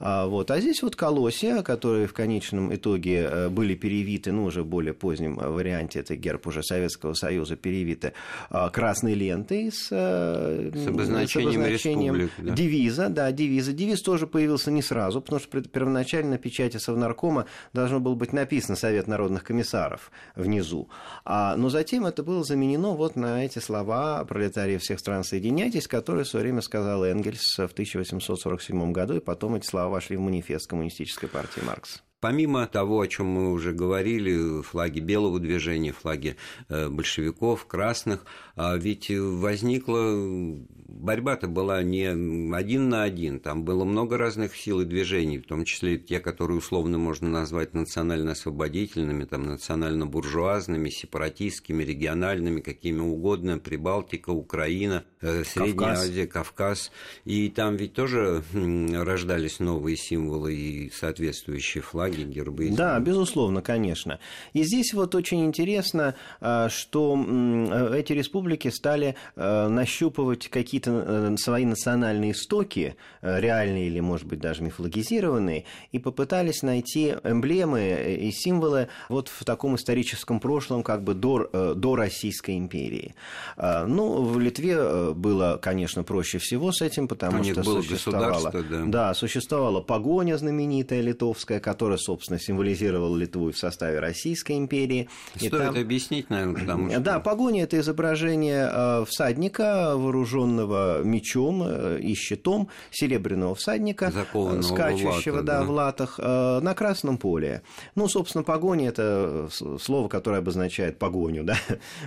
А, 0.00 0.26
вот. 0.26 0.50
а 0.50 0.60
здесь 0.60 0.82
вот 0.82 0.94
колосья, 0.94 1.62
которые 1.62 2.06
в 2.06 2.12
конечном 2.12 2.74
итоге 2.74 3.28
э, 3.30 3.48
были 3.48 3.74
перевиты, 3.74 4.30
ну, 4.32 4.44
уже 4.44 4.62
в 4.62 4.66
более 4.66 4.94
позднем 4.94 5.36
варианте, 5.36 6.00
это 6.00 6.14
герб 6.14 6.46
уже 6.46 6.62
Советского 6.62 7.14
Союза, 7.14 7.56
перевиты 7.56 8.12
а, 8.50 8.70
красной 8.70 9.14
лентой 9.14 9.72
с, 9.72 9.88
э, 9.90 10.70
с 10.72 10.86
обозначением, 10.86 11.52
с 11.52 11.56
обозначением 11.56 12.16
республик, 12.16 12.48
да. 12.48 12.54
девиза. 12.54 13.08
Да, 13.08 13.32
девиза. 13.32 13.67
Девиз 13.72 14.02
тоже 14.02 14.26
появился 14.26 14.70
не 14.70 14.82
сразу, 14.82 15.20
потому 15.20 15.40
что 15.40 15.60
первоначально 15.62 16.32
на 16.32 16.38
печати 16.38 16.76
Совнаркома 16.76 17.46
должно 17.72 18.00
было 18.00 18.14
быть 18.14 18.32
написано 18.32 18.76
Совет 18.76 19.06
народных 19.06 19.44
комиссаров 19.44 20.10
внизу. 20.34 20.88
А, 21.24 21.56
но 21.56 21.68
затем 21.68 22.06
это 22.06 22.22
было 22.22 22.44
заменено 22.44 22.94
вот 22.94 23.16
на 23.16 23.44
эти 23.44 23.58
слова 23.58 24.24
«Пролетарии 24.24 24.78
всех 24.78 24.98
стран, 24.98 25.24
соединяйтесь», 25.24 25.88
которые 25.88 26.24
в 26.24 26.28
свое 26.28 26.44
время 26.44 26.62
сказал 26.62 27.04
Энгельс 27.04 27.56
в 27.56 27.72
1847 27.72 28.92
году, 28.92 29.16
и 29.16 29.20
потом 29.20 29.54
эти 29.54 29.66
слова 29.66 29.88
вошли 29.88 30.16
в 30.16 30.20
манифест 30.20 30.68
Коммунистической 30.68 31.28
партии 31.28 31.60
Маркса. 31.64 32.00
Помимо 32.20 32.66
того, 32.66 33.00
о 33.00 33.06
чем 33.06 33.26
мы 33.26 33.52
уже 33.52 33.72
говорили, 33.72 34.62
флаги 34.62 34.98
белого 34.98 35.38
движения, 35.38 35.92
флаги 35.92 36.36
э, 36.68 36.88
большевиков, 36.88 37.64
красных, 37.66 38.24
а 38.56 38.76
ведь 38.76 39.08
возникла 39.08 40.16
борьба-то 40.98 41.48
была 41.48 41.82
не 41.82 42.06
один 42.54 42.88
на 42.88 43.02
один, 43.02 43.40
там 43.40 43.64
было 43.64 43.84
много 43.84 44.18
разных 44.18 44.56
сил 44.56 44.80
и 44.80 44.84
движений, 44.84 45.38
в 45.38 45.46
том 45.46 45.64
числе 45.64 45.98
те, 45.98 46.20
которые 46.20 46.58
условно 46.58 46.98
можно 46.98 47.28
назвать 47.28 47.74
национально-освободительными, 47.74 49.24
там, 49.24 49.46
национально-буржуазными, 49.46 50.90
сепаратистскими, 50.90 51.82
региональными, 51.82 52.60
какими 52.60 53.00
угодно, 53.00 53.58
Прибалтика, 53.58 54.30
Украина, 54.30 55.04
э, 55.20 55.44
Средняя 55.44 55.74
Кавказ. 55.74 56.02
Азия, 56.02 56.26
Кавказ. 56.26 56.92
И 57.24 57.48
там 57.48 57.76
ведь 57.76 57.94
тоже 57.94 58.42
рождались 58.52 59.60
новые 59.60 59.96
символы 59.96 60.54
и 60.54 60.90
соответствующие 60.90 61.82
флаги, 61.82 62.22
гербы. 62.22 62.70
Да, 62.70 62.98
безусловно, 63.00 63.62
конечно. 63.62 64.18
И 64.52 64.62
здесь 64.62 64.92
вот 64.94 65.14
очень 65.14 65.44
интересно, 65.44 66.14
а, 66.40 66.68
что 66.68 67.16
э, 67.16 67.98
эти 67.98 68.12
республики 68.12 68.68
стали 68.68 69.14
э, 69.36 69.68
нащупывать 69.68 70.48
какие-то 70.48 70.87
какие-то 70.88 71.32
э, 71.32 71.36
свои 71.36 71.64
национальные 71.64 72.32
истоки, 72.32 72.96
э, 73.22 73.40
реальные 73.40 73.86
или, 73.88 74.00
может 74.00 74.26
быть, 74.26 74.40
даже 74.40 74.62
мифологизированные, 74.62 75.64
и 75.92 75.98
попытались 75.98 76.62
найти 76.62 77.14
эмблемы 77.24 77.80
э, 77.80 78.14
и 78.16 78.32
символы 78.32 78.88
вот 79.08 79.28
в 79.28 79.44
таком 79.44 79.76
историческом 79.76 80.40
прошлом, 80.40 80.82
как 80.82 81.02
бы 81.02 81.14
до, 81.14 81.74
до 81.74 81.96
Российской 81.96 82.56
империи. 82.56 83.14
Ну, 83.56 84.22
в 84.22 84.38
Литве 84.38 85.12
было, 85.14 85.58
конечно, 85.60 86.02
проще 86.02 86.38
всего 86.38 86.72
с 86.72 86.82
этим, 86.82 87.08
потому 87.08 87.42
что 87.44 87.62
существовала, 87.62 88.52
да. 88.52 88.84
Да, 88.86 89.14
существовала 89.14 89.80
погоня 89.80 90.36
знаменитая 90.36 91.00
литовская, 91.00 91.60
которая, 91.60 91.98
собственно, 91.98 92.38
символизировала 92.38 93.16
Литву 93.16 93.50
в 93.50 93.58
составе 93.58 94.00
Российской 94.00 94.58
империи. 94.58 95.08
Стоит 95.36 95.54
и 95.54 95.56
там... 95.56 95.76
объяснить, 95.76 96.30
наверное, 96.30 96.60
потому 96.60 96.90
что... 96.90 97.00
Да, 97.00 97.20
погоня– 97.20 97.62
это 97.64 97.78
изображение 97.78 99.04
всадника, 99.06 99.96
вооруженного 99.96 100.67
мечом 101.04 101.62
э, 101.64 101.98
и 102.00 102.14
щитом 102.14 102.68
серебряного 102.90 103.54
всадника, 103.54 104.10
Закованного 104.10 104.62
скачущего 104.62 105.36
в 105.36 105.36
латах, 105.36 105.44
да, 105.44 105.58
да. 105.60 105.64
в 105.64 105.70
латах 105.70 106.20
э, 106.22 106.60
на 106.60 106.74
красном 106.74 107.18
поле. 107.18 107.62
Ну, 107.94 108.08
собственно, 108.08 108.44
погоня– 108.44 108.88
это 108.90 109.48
слово, 109.50 110.08
которое 110.08 110.38
обозначает 110.38 110.98
погоню, 110.98 111.44
да, 111.48 111.56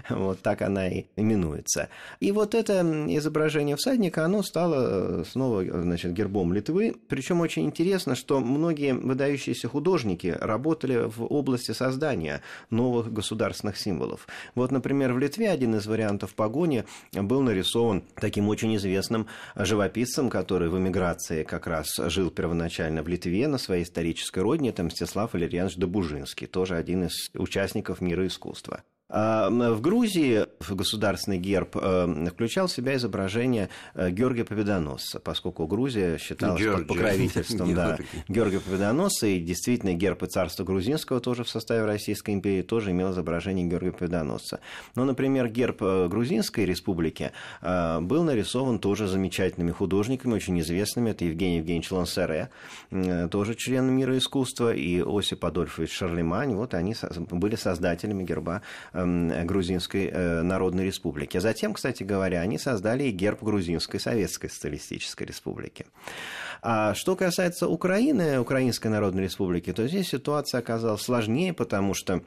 вот 0.10 0.42
так 0.42 0.62
она 0.62 0.88
и 0.88 1.06
именуется. 1.16 1.90
И 2.20 2.32
вот 2.32 2.56
это 2.56 2.82
изображение 3.08 3.76
всадника, 3.76 4.26
оно 4.26 4.44
стало 4.44 5.22
э, 5.22 5.24
снова, 5.30 5.64
значит, 5.64 6.14
гербом 6.14 6.54
Литвы. 6.54 6.96
Причем 7.08 7.42
очень 7.42 7.66
интересно, 7.66 8.16
что 8.16 8.40
многие 8.40 8.94
выдающиеся 8.94 9.68
художники 9.68 10.36
работали 10.40 11.06
в 11.06 11.26
области 11.26 11.72
создания 11.72 12.42
новых 12.70 13.12
государственных 13.12 13.78
символов. 13.78 14.28
Вот, 14.56 14.72
например, 14.72 15.14
в 15.14 15.20
Литве 15.20 15.50
один 15.50 15.76
из 15.76 15.86
вариантов 15.88 16.34
погони 16.34 16.86
был 17.14 17.42
нарисован 17.42 18.04
таким 18.16 18.48
очень 18.52 18.76
известным 18.76 19.28
живописцем, 19.56 20.30
который 20.30 20.70
в 20.70 20.78
эмиграции 20.78 21.44
как 21.44 21.68
раз 21.68 21.96
жил 21.98 22.30
первоначально 22.30 23.02
в 23.02 23.08
Литве 23.08 23.48
на 23.48 23.58
своей 23.58 23.84
исторической 23.84 24.40
родине, 24.40 24.70
это 24.70 24.84
Мстислав 24.84 25.34
Валерьянович 25.34 25.78
Добужинский, 25.78 26.48
тоже 26.48 26.76
один 26.76 27.06
из 27.06 27.32
участников 27.34 28.02
мира 28.02 28.28
искусства. 28.28 28.84
А, 29.14 29.50
в 29.50 29.82
Грузии 29.82 30.46
государственный 30.70 31.38
герб 31.38 31.76
э, 31.76 32.28
включал 32.32 32.68
в 32.68 32.72
себя 32.72 32.96
изображение 32.96 33.68
э, 33.94 34.10
Георгия 34.10 34.46
Победоносца, 34.46 35.20
поскольку 35.20 35.68
Грузия 35.68 36.18
считалась 36.18 36.64
под 36.64 36.88
покровительством 36.88 37.74
да, 37.76 37.98
Георгия 38.30 38.62
Победоносца, 38.62 39.28
и 39.28 39.40
действительно 39.42 39.94
герб 39.94 40.24
и 40.24 40.28
царства 40.28 40.64
грузинского 40.64 41.20
тоже 41.20 41.44
в 41.44 41.50
составе 41.50 41.84
Российской 41.84 42.34
империи 42.34 42.62
тоже 42.62 42.92
имел 42.92 43.12
изображение 43.12 43.68
Георгия 43.68 43.92
Победоносца. 43.92 44.62
Но, 44.96 45.04
например, 45.04 45.50
герб 45.50 45.82
э, 45.82 46.08
Грузинской 46.08 46.64
республики 46.66 47.32
был 47.62 48.24
нарисован 48.24 48.80
тоже 48.80 49.08
замечательными 49.08 49.72
художниками, 49.72 50.34
очень 50.34 50.60
известными. 50.62 51.10
Это 51.10 51.26
Евгений 51.26 51.58
Евгеньевич 51.58 51.92
Лансере, 51.92 52.50
тоже 53.30 53.56
член 53.56 53.92
мира 53.92 54.18
искусства, 54.18 54.74
и 54.74 55.02
Осип 55.06 55.44
Адольфович 55.44 55.92
Шарлемань. 55.92 56.56
Вот 56.56 56.74
они 56.74 56.96
были 57.32 57.56
создателями 57.56 58.24
герба 58.24 58.62
Эм, 59.01 59.01
Грузинской 59.06 60.08
э, 60.08 60.42
Народной 60.42 60.86
Республики. 60.86 61.38
Затем, 61.40 61.74
кстати 61.74 62.04
говоря, 62.04 62.42
они 62.42 62.58
создали 62.58 63.04
и 63.04 63.12
герб 63.12 63.44
Грузинской 63.44 64.00
Советской 64.00 64.50
Социалистической 64.50 65.28
Республики. 65.28 65.86
А 66.62 66.94
что 66.94 67.16
касается 67.16 67.68
Украины, 67.68 68.40
Украинской 68.40 68.88
Народной 68.88 69.24
Республики, 69.24 69.74
то 69.74 69.88
здесь 69.88 70.10
ситуация 70.10 70.60
оказалась 70.60 71.02
сложнее, 71.02 71.54
потому 71.54 71.94
что 71.94 72.14
Эм, 72.14 72.26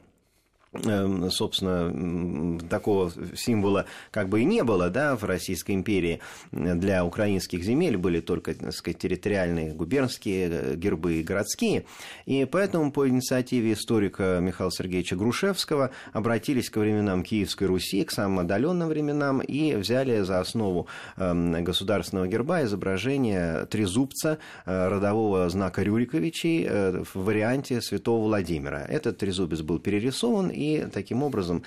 собственно, 1.31 2.59
такого 2.69 3.11
символа 3.35 3.85
как 4.11 4.29
бы 4.29 4.41
и 4.41 4.45
не 4.45 4.63
было, 4.63 4.89
да, 4.89 5.15
в 5.15 5.23
Российской 5.23 5.71
империи. 5.71 6.19
Для 6.51 7.05
украинских 7.05 7.63
земель 7.63 7.97
были 7.97 8.19
только, 8.19 8.53
так 8.53 8.73
сказать, 8.73 8.97
территориальные 8.97 9.73
губернские 9.73 10.49
э, 10.49 10.75
гербы 10.75 11.15
и 11.15 11.23
городские. 11.23 11.85
И 12.25 12.45
поэтому 12.45 12.91
по 12.91 13.07
инициативе 13.07 13.73
историка 13.73 14.39
Михаила 14.41 14.71
Сергеевича 14.71 15.15
Грушевского 15.15 15.91
обратились 16.13 16.69
к 16.69 16.77
временам 16.77 17.23
Киевской 17.23 17.65
Руси, 17.65 18.03
к 18.03 18.11
самым 18.11 18.39
отдаленным 18.39 18.89
временам, 18.89 19.41
и 19.41 19.75
взяли 19.75 20.21
за 20.21 20.39
основу 20.39 20.87
эм, 21.17 21.63
государственного 21.63 22.27
герба 22.27 22.63
изображение 22.63 23.65
трезубца 23.65 24.37
э, 24.65 24.87
родового 24.87 25.49
знака 25.49 25.83
Рюриковичей 25.83 26.65
э, 26.67 27.03
в 27.13 27.23
варианте 27.23 27.81
святого 27.81 28.23
Владимира. 28.25 28.81
Этот 28.81 29.17
трезубец 29.17 29.61
был 29.61 29.79
перерисован 29.79 30.49
и 30.49 30.64
и 30.65 30.85
таким 30.91 31.23
образом 31.23 31.63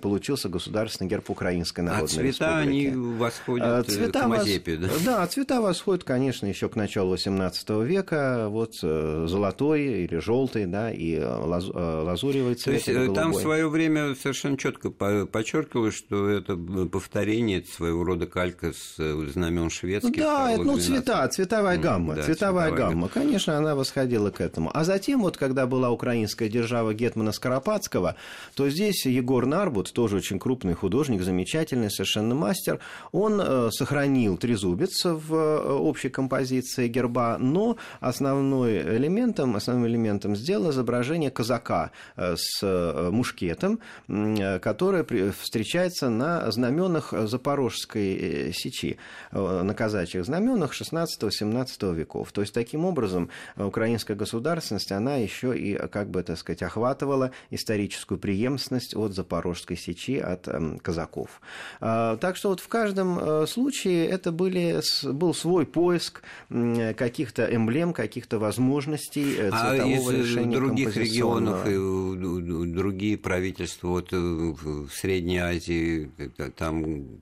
получился 0.00 0.48
государственный 0.48 1.08
герб 1.08 1.30
Украинской 1.30 1.80
а 1.80 1.84
Народной 1.84 2.06
а 2.06 2.08
цвета 2.08 2.62
Республики. 2.62 2.86
они 2.86 3.16
восходят 3.18 3.90
цвета 3.90 4.22
к 4.22 4.26
Мазепе, 4.26 4.76
да? 4.76 4.88
Да, 5.04 5.26
цвета 5.26 5.60
восходят, 5.60 6.04
конечно, 6.04 6.46
еще 6.46 6.68
к 6.68 6.76
началу 6.76 7.14
XVIII 7.14 7.84
века, 7.84 8.48
вот 8.48 8.78
э, 8.82 9.26
золотой 9.28 10.04
или 10.04 10.18
желтый, 10.18 10.66
да, 10.66 10.90
и 10.90 11.14
э, 11.14 11.24
лаз, 11.24 11.64
лазуревый 11.68 12.54
цвет. 12.54 12.84
То 12.84 12.92
есть 12.92 13.14
там 13.14 13.32
в 13.32 13.40
свое 13.40 13.68
время 13.68 14.14
совершенно 14.14 14.56
четко 14.56 14.90
подчеркивалось, 14.90 15.94
что 15.94 16.28
это 16.28 16.56
повторение 16.56 17.64
своего 17.64 18.04
рода 18.04 18.26
калька 18.26 18.72
с 18.72 18.96
знамен 19.32 19.70
шведских. 19.70 20.16
Да, 20.16 20.52
это, 20.52 20.62
ну, 20.62 20.78
цвета, 20.78 21.26
цветовая 21.28 21.78
гамма, 21.78 22.16
да, 22.16 22.22
цветовая, 22.22 22.70
цветовая 22.70 22.90
гамма. 22.90 23.08
Конечно, 23.08 23.56
она 23.56 23.74
восходила 23.74 24.30
к 24.30 24.40
этому. 24.40 24.70
А 24.72 24.84
затем, 24.84 25.22
вот 25.22 25.36
когда 25.36 25.66
была 25.66 25.90
украинская 25.90 26.48
держава 26.48 26.94
Гетмана 26.94 27.32
Скоропадского, 27.32 28.16
то 28.54 28.68
здесь 28.68 29.06
Егор 29.06 29.46
Нарбут, 29.46 29.92
тоже 29.92 30.16
очень 30.16 30.38
крупный 30.38 30.74
художник, 30.74 31.22
замечательный 31.22 31.90
совершенно 31.90 32.34
мастер, 32.34 32.80
он 33.12 33.40
э, 33.40 33.70
сохранил 33.70 34.36
трезубец 34.36 35.04
в 35.04 35.34
э, 35.34 35.72
общей 35.72 36.08
композиции 36.08 36.88
герба, 36.88 37.38
но 37.38 37.76
основной 38.00 38.96
элементом, 38.96 39.56
основным 39.56 39.86
элементом 39.86 40.36
сделал 40.36 40.70
изображение 40.70 41.30
казака 41.30 41.90
э, 42.16 42.34
с 42.36 42.62
мушкетом, 43.10 43.80
который 44.06 45.04
встречается 45.32 46.08
на 46.08 46.50
знаменах 46.50 47.12
Запорожской 47.12 48.52
сечи, 48.54 48.98
на 49.32 49.74
казачьих 49.74 50.24
знаменах 50.24 50.72
16-17 50.72 51.94
веков. 51.94 52.32
То 52.32 52.40
есть, 52.40 52.52
таким 52.52 52.84
образом, 52.84 53.30
украинская 53.56 54.16
государственность, 54.16 54.92
она 54.92 55.16
еще 55.16 55.56
и, 55.56 55.74
как 55.88 56.10
бы, 56.10 56.22
так 56.22 56.38
сказать, 56.38 56.62
охватывала 56.62 57.30
историческую 57.50 58.18
преемственность 58.32 58.96
от 58.96 59.12
Запорожской 59.14 59.76
сечи, 59.76 60.16
от 60.16 60.48
казаков. 60.80 61.42
Так 61.80 62.36
что 62.36 62.48
вот 62.48 62.60
в 62.60 62.68
каждом 62.68 63.46
случае 63.46 64.06
это 64.06 64.32
были, 64.32 64.80
был 65.12 65.34
свой 65.34 65.66
поиск 65.66 66.22
каких-то 66.48 67.44
эмблем, 67.54 67.92
каких-то 67.92 68.38
возможностей 68.38 69.36
а 69.38 69.50
цветового 69.50 70.10
из 70.12 70.18
решения 70.18 70.56
других 70.56 70.96
регионов 70.96 71.66
и 71.66 72.72
другие 72.72 73.18
правительства 73.18 73.88
вот 73.88 74.12
в 74.12 74.88
Средней 74.90 75.38
Азии 75.38 76.10
там 76.56 77.20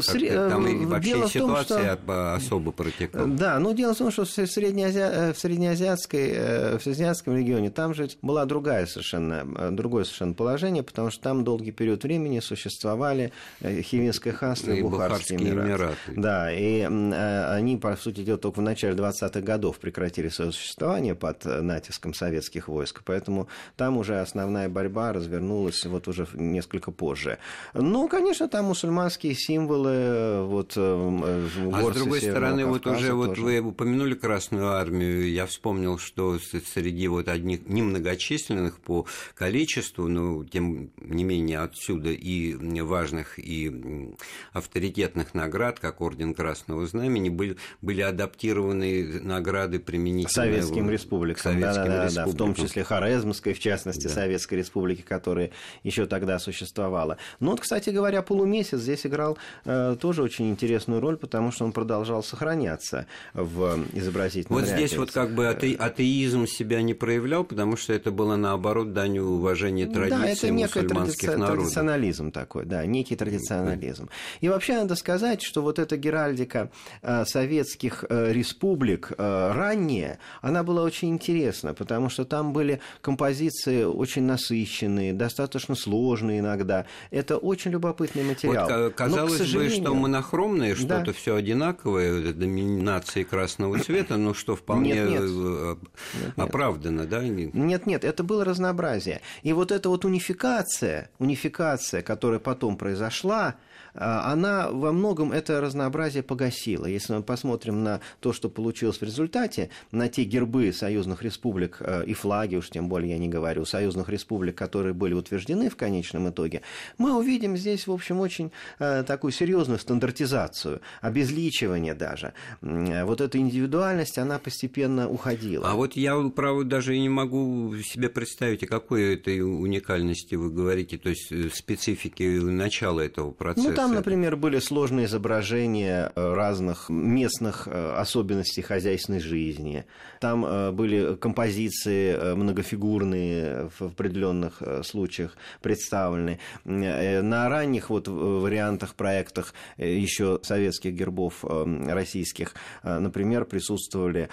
Сре... 0.00 0.30
там 0.30 0.86
вообще 0.86 1.10
дело 1.10 1.28
ситуация 1.28 1.96
том, 1.96 2.04
что... 2.04 2.34
особо 2.34 2.72
протекала. 2.72 3.26
Да, 3.26 3.58
ну 3.58 3.74
дело 3.74 3.94
в 3.94 3.98
том, 3.98 4.10
что 4.10 4.24
в, 4.24 4.28
Среднеази... 4.30 5.32
в, 5.34 5.38
Среднеазиатской, 5.38 6.78
в 6.78 6.80
Среднеазиатском 6.80 7.36
регионе 7.36 7.70
там 7.70 7.92
же 7.92 8.08
была 8.22 8.46
другая 8.46 8.86
совершенно, 8.86 9.70
другое 9.98 10.04
совершенно 10.04 10.34
положение, 10.34 10.82
потому 10.82 11.10
что 11.10 11.22
там 11.22 11.44
долгий 11.44 11.72
период 11.72 12.04
времени 12.04 12.40
существовали 12.40 13.32
Хивинское 13.60 14.32
ханство 14.32 14.70
и, 14.70 14.78
и 14.78 14.82
Бухарские 14.82 15.40
Эмираты. 15.40 15.68
Эмираты. 15.68 15.96
Да, 16.16 16.52
и 16.52 16.82
они, 16.82 17.76
по 17.76 17.96
сути 17.96 18.22
дела, 18.22 18.38
только 18.38 18.58
в 18.58 18.62
начале 18.62 18.94
20-х 18.94 19.40
годов 19.40 19.78
прекратили 19.78 20.28
свое 20.28 20.52
существование 20.52 21.14
под 21.14 21.44
натиском 21.44 22.14
советских 22.14 22.68
войск, 22.68 23.02
поэтому 23.04 23.48
там 23.76 23.96
уже 23.96 24.20
основная 24.20 24.68
борьба 24.68 25.12
развернулась 25.12 25.84
вот 25.84 26.06
уже 26.06 26.26
несколько 26.34 26.90
позже. 26.90 27.38
Ну, 27.74 28.08
конечно, 28.08 28.48
там 28.48 28.66
мусульманские 28.66 29.34
символы, 29.34 30.44
вот 30.44 30.74
э, 30.76 31.48
А 31.72 31.82
с 31.82 31.94
другой 31.94 32.20
стороны, 32.20 32.66
вот 32.66 32.86
уже 32.86 33.12
вот 33.14 33.38
вы 33.38 33.58
упомянули 33.60 34.14
Красную 34.14 34.68
Армию, 34.68 35.30
я 35.32 35.46
вспомнил, 35.46 35.98
что 35.98 36.38
среди 36.38 37.08
вот 37.08 37.28
одних 37.28 37.68
немногочисленных 37.68 38.78
по 38.78 39.06
количеству, 39.34 39.87
но 39.96 40.44
тем 40.44 40.90
не 41.00 41.24
менее 41.24 41.60
отсюда 41.60 42.10
и 42.10 42.54
важных, 42.82 43.38
и 43.38 44.14
авторитетных 44.52 45.34
наград, 45.34 45.78
как 45.80 46.00
Орден 46.00 46.34
Красного 46.34 46.86
Знамени, 46.86 47.28
были, 47.28 47.56
были 47.82 48.00
адаптированы 48.00 49.20
награды 49.20 49.78
применительно 49.78 50.28
Советским 50.28 50.90
республикам, 50.90 51.42
Советским 51.42 51.84
да, 51.84 51.88
да, 51.88 52.04
республикам. 52.04 52.24
Да, 52.24 52.32
в 52.32 52.36
том 52.36 52.54
числе 52.54 52.84
Хорезмской, 52.84 53.52
в 53.54 53.60
частности, 53.60 54.04
да. 54.04 54.14
Советской 54.14 54.54
Республики, 54.54 55.02
которая 55.02 55.50
еще 55.82 56.06
тогда 56.06 56.38
существовала. 56.38 57.18
Ну 57.40 57.50
вот, 57.50 57.60
кстати 57.60 57.90
говоря, 57.90 58.22
полумесяц 58.22 58.80
здесь 58.80 59.06
играл 59.06 59.38
э, 59.64 59.96
тоже 60.00 60.22
очень 60.22 60.50
интересную 60.50 61.00
роль, 61.00 61.16
потому 61.16 61.52
что 61.52 61.64
он 61.64 61.72
продолжал 61.72 62.22
сохраняться 62.22 63.06
в 63.34 63.84
изобразительном 63.92 64.60
Вот 64.60 64.68
ряде. 64.68 64.86
здесь 64.86 64.98
вот 64.98 65.10
как 65.10 65.30
бы 65.30 65.48
ате, 65.48 65.74
атеизм 65.74 66.46
себя 66.46 66.82
не 66.82 66.94
проявлял, 66.94 67.44
потому 67.44 67.76
что 67.76 67.92
это 67.92 68.10
было 68.10 68.36
наоборот 68.36 68.92
дань 68.92 69.18
уважения 69.18 69.77
традициям 69.86 70.20
да, 70.22 70.28
это 70.28 70.50
некий 70.50 70.82
традици... 70.82 71.26
народов. 71.26 71.56
традиционализм 71.56 72.30
такой, 72.30 72.64
да, 72.64 72.84
некий 72.86 73.16
традиционализм. 73.16 74.08
И 74.40 74.48
вообще 74.48 74.74
надо 74.74 74.94
сказать, 74.94 75.42
что 75.42 75.62
вот 75.62 75.78
эта 75.78 75.96
геральдика 75.96 76.70
э, 77.02 77.24
советских 77.24 78.04
э, 78.08 78.32
республик 78.32 79.12
э, 79.16 79.52
ранее, 79.52 80.18
она 80.42 80.62
была 80.62 80.82
очень 80.82 81.10
интересна, 81.10 81.74
потому 81.74 82.08
что 82.08 82.24
там 82.24 82.52
были 82.52 82.80
композиции 83.00 83.84
очень 83.84 84.22
насыщенные, 84.22 85.12
достаточно 85.12 85.74
сложные 85.74 86.40
иногда. 86.40 86.86
Это 87.10 87.36
очень 87.36 87.70
любопытный 87.70 88.24
материал. 88.24 88.68
Вот, 88.68 88.94
казалось 88.94 89.32
Но, 89.32 89.38
сожалению... 89.38 89.78
бы, 89.78 89.84
что 89.84 89.94
монохромное, 89.94 90.74
что-то 90.74 91.06
да. 91.06 91.12
все 91.12 91.34
одинаковое, 91.34 92.32
доминации 92.32 93.22
красного 93.22 93.78
цвета, 93.78 94.16
но 94.16 94.34
что 94.34 94.56
вполне 94.56 94.94
нет, 94.94 95.20
нет. 95.20 96.32
оправдано, 96.36 97.02
нет. 97.02 97.10
да? 97.10 97.22
Нет, 97.22 97.86
нет, 97.86 98.04
это 98.04 98.22
было 98.22 98.44
разнообразие. 98.44 99.20
И 99.42 99.52
вот 99.52 99.67
эта 99.72 99.88
вот 99.88 100.04
унификация, 100.04 101.10
унификация, 101.18 102.02
которая 102.02 102.40
потом 102.40 102.76
произошла, 102.76 103.56
она 103.94 104.70
во 104.70 104.92
многом 104.92 105.32
это 105.32 105.60
разнообразие 105.60 106.22
погасила. 106.22 106.86
Если 106.86 107.12
мы 107.12 107.22
посмотрим 107.22 107.82
на 107.82 108.00
то, 108.20 108.32
что 108.32 108.48
получилось 108.48 108.98
в 108.98 109.02
результате, 109.02 109.70
на 109.90 110.08
те 110.08 110.24
гербы 110.24 110.72
союзных 110.72 111.22
республик 111.22 111.78
э, 111.80 112.04
и 112.06 112.14
флаги, 112.14 112.56
уж 112.56 112.70
тем 112.70 112.88
более 112.88 113.12
я 113.12 113.18
не 113.18 113.28
говорю, 113.28 113.64
союзных 113.64 114.08
республик, 114.08 114.56
которые 114.56 114.94
были 114.94 115.14
утверждены 115.14 115.70
в 115.70 115.76
конечном 115.76 116.30
итоге, 116.30 116.62
мы 116.96 117.16
увидим 117.16 117.56
здесь, 117.56 117.86
в 117.86 117.92
общем, 117.92 118.20
очень 118.20 118.52
э, 118.78 119.02
такую 119.04 119.32
серьезную 119.32 119.78
стандартизацию, 119.78 120.80
обезличивание 121.00 121.94
даже. 121.94 122.32
Вот 122.60 123.20
эта 123.20 123.38
индивидуальность, 123.38 124.18
она 124.18 124.38
постепенно 124.38 125.08
уходила. 125.08 125.68
А 125.68 125.74
вот 125.74 125.96
я, 125.96 126.16
право, 126.28 126.64
даже 126.64 126.98
не 126.98 127.08
могу 127.08 127.74
себе 127.82 128.08
представить, 128.08 128.62
о 128.62 128.66
какой 128.66 129.14
этой 129.14 129.40
уникальности 129.40 130.34
вы 130.34 130.50
говорите, 130.50 130.98
то 130.98 131.08
есть 131.08 131.30
э, 131.30 131.48
специфики 131.52 132.22
начала 132.22 133.00
этого 133.00 133.30
процесса. 133.30 133.67
Ну, 133.68 133.74
там, 133.74 133.94
например, 133.94 134.36
были 134.36 134.58
сложные 134.58 135.06
изображения 135.06 136.12
э, 136.14 136.34
разных 136.34 136.88
местных 136.88 137.68
э, 137.68 137.94
особенностей 137.96 138.62
хозяйственной 138.62 139.20
жизни. 139.20 139.84
Там 140.20 140.44
э, 140.44 140.70
были 140.72 141.16
композиции 141.16 142.34
многофигурные 142.34 143.70
в 143.78 143.82
определенных 143.86 144.62
случаях 144.82 145.36
представлены. 145.62 146.38
На 146.64 147.48
ранних 147.48 147.90
вот 147.90 148.08
вариантах, 148.08 148.94
проектах 148.94 149.54
еще 149.76 150.40
советских 150.42 150.92
гербов 150.94 151.44
российских, 151.44 152.54
например, 152.82 153.44
присутствовали 153.44 154.28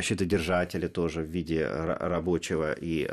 щитодержатели 0.00 0.88
тоже 0.88 1.22
в 1.22 1.26
виде 1.26 1.66
рабочего 1.66 2.72
и 2.72 3.06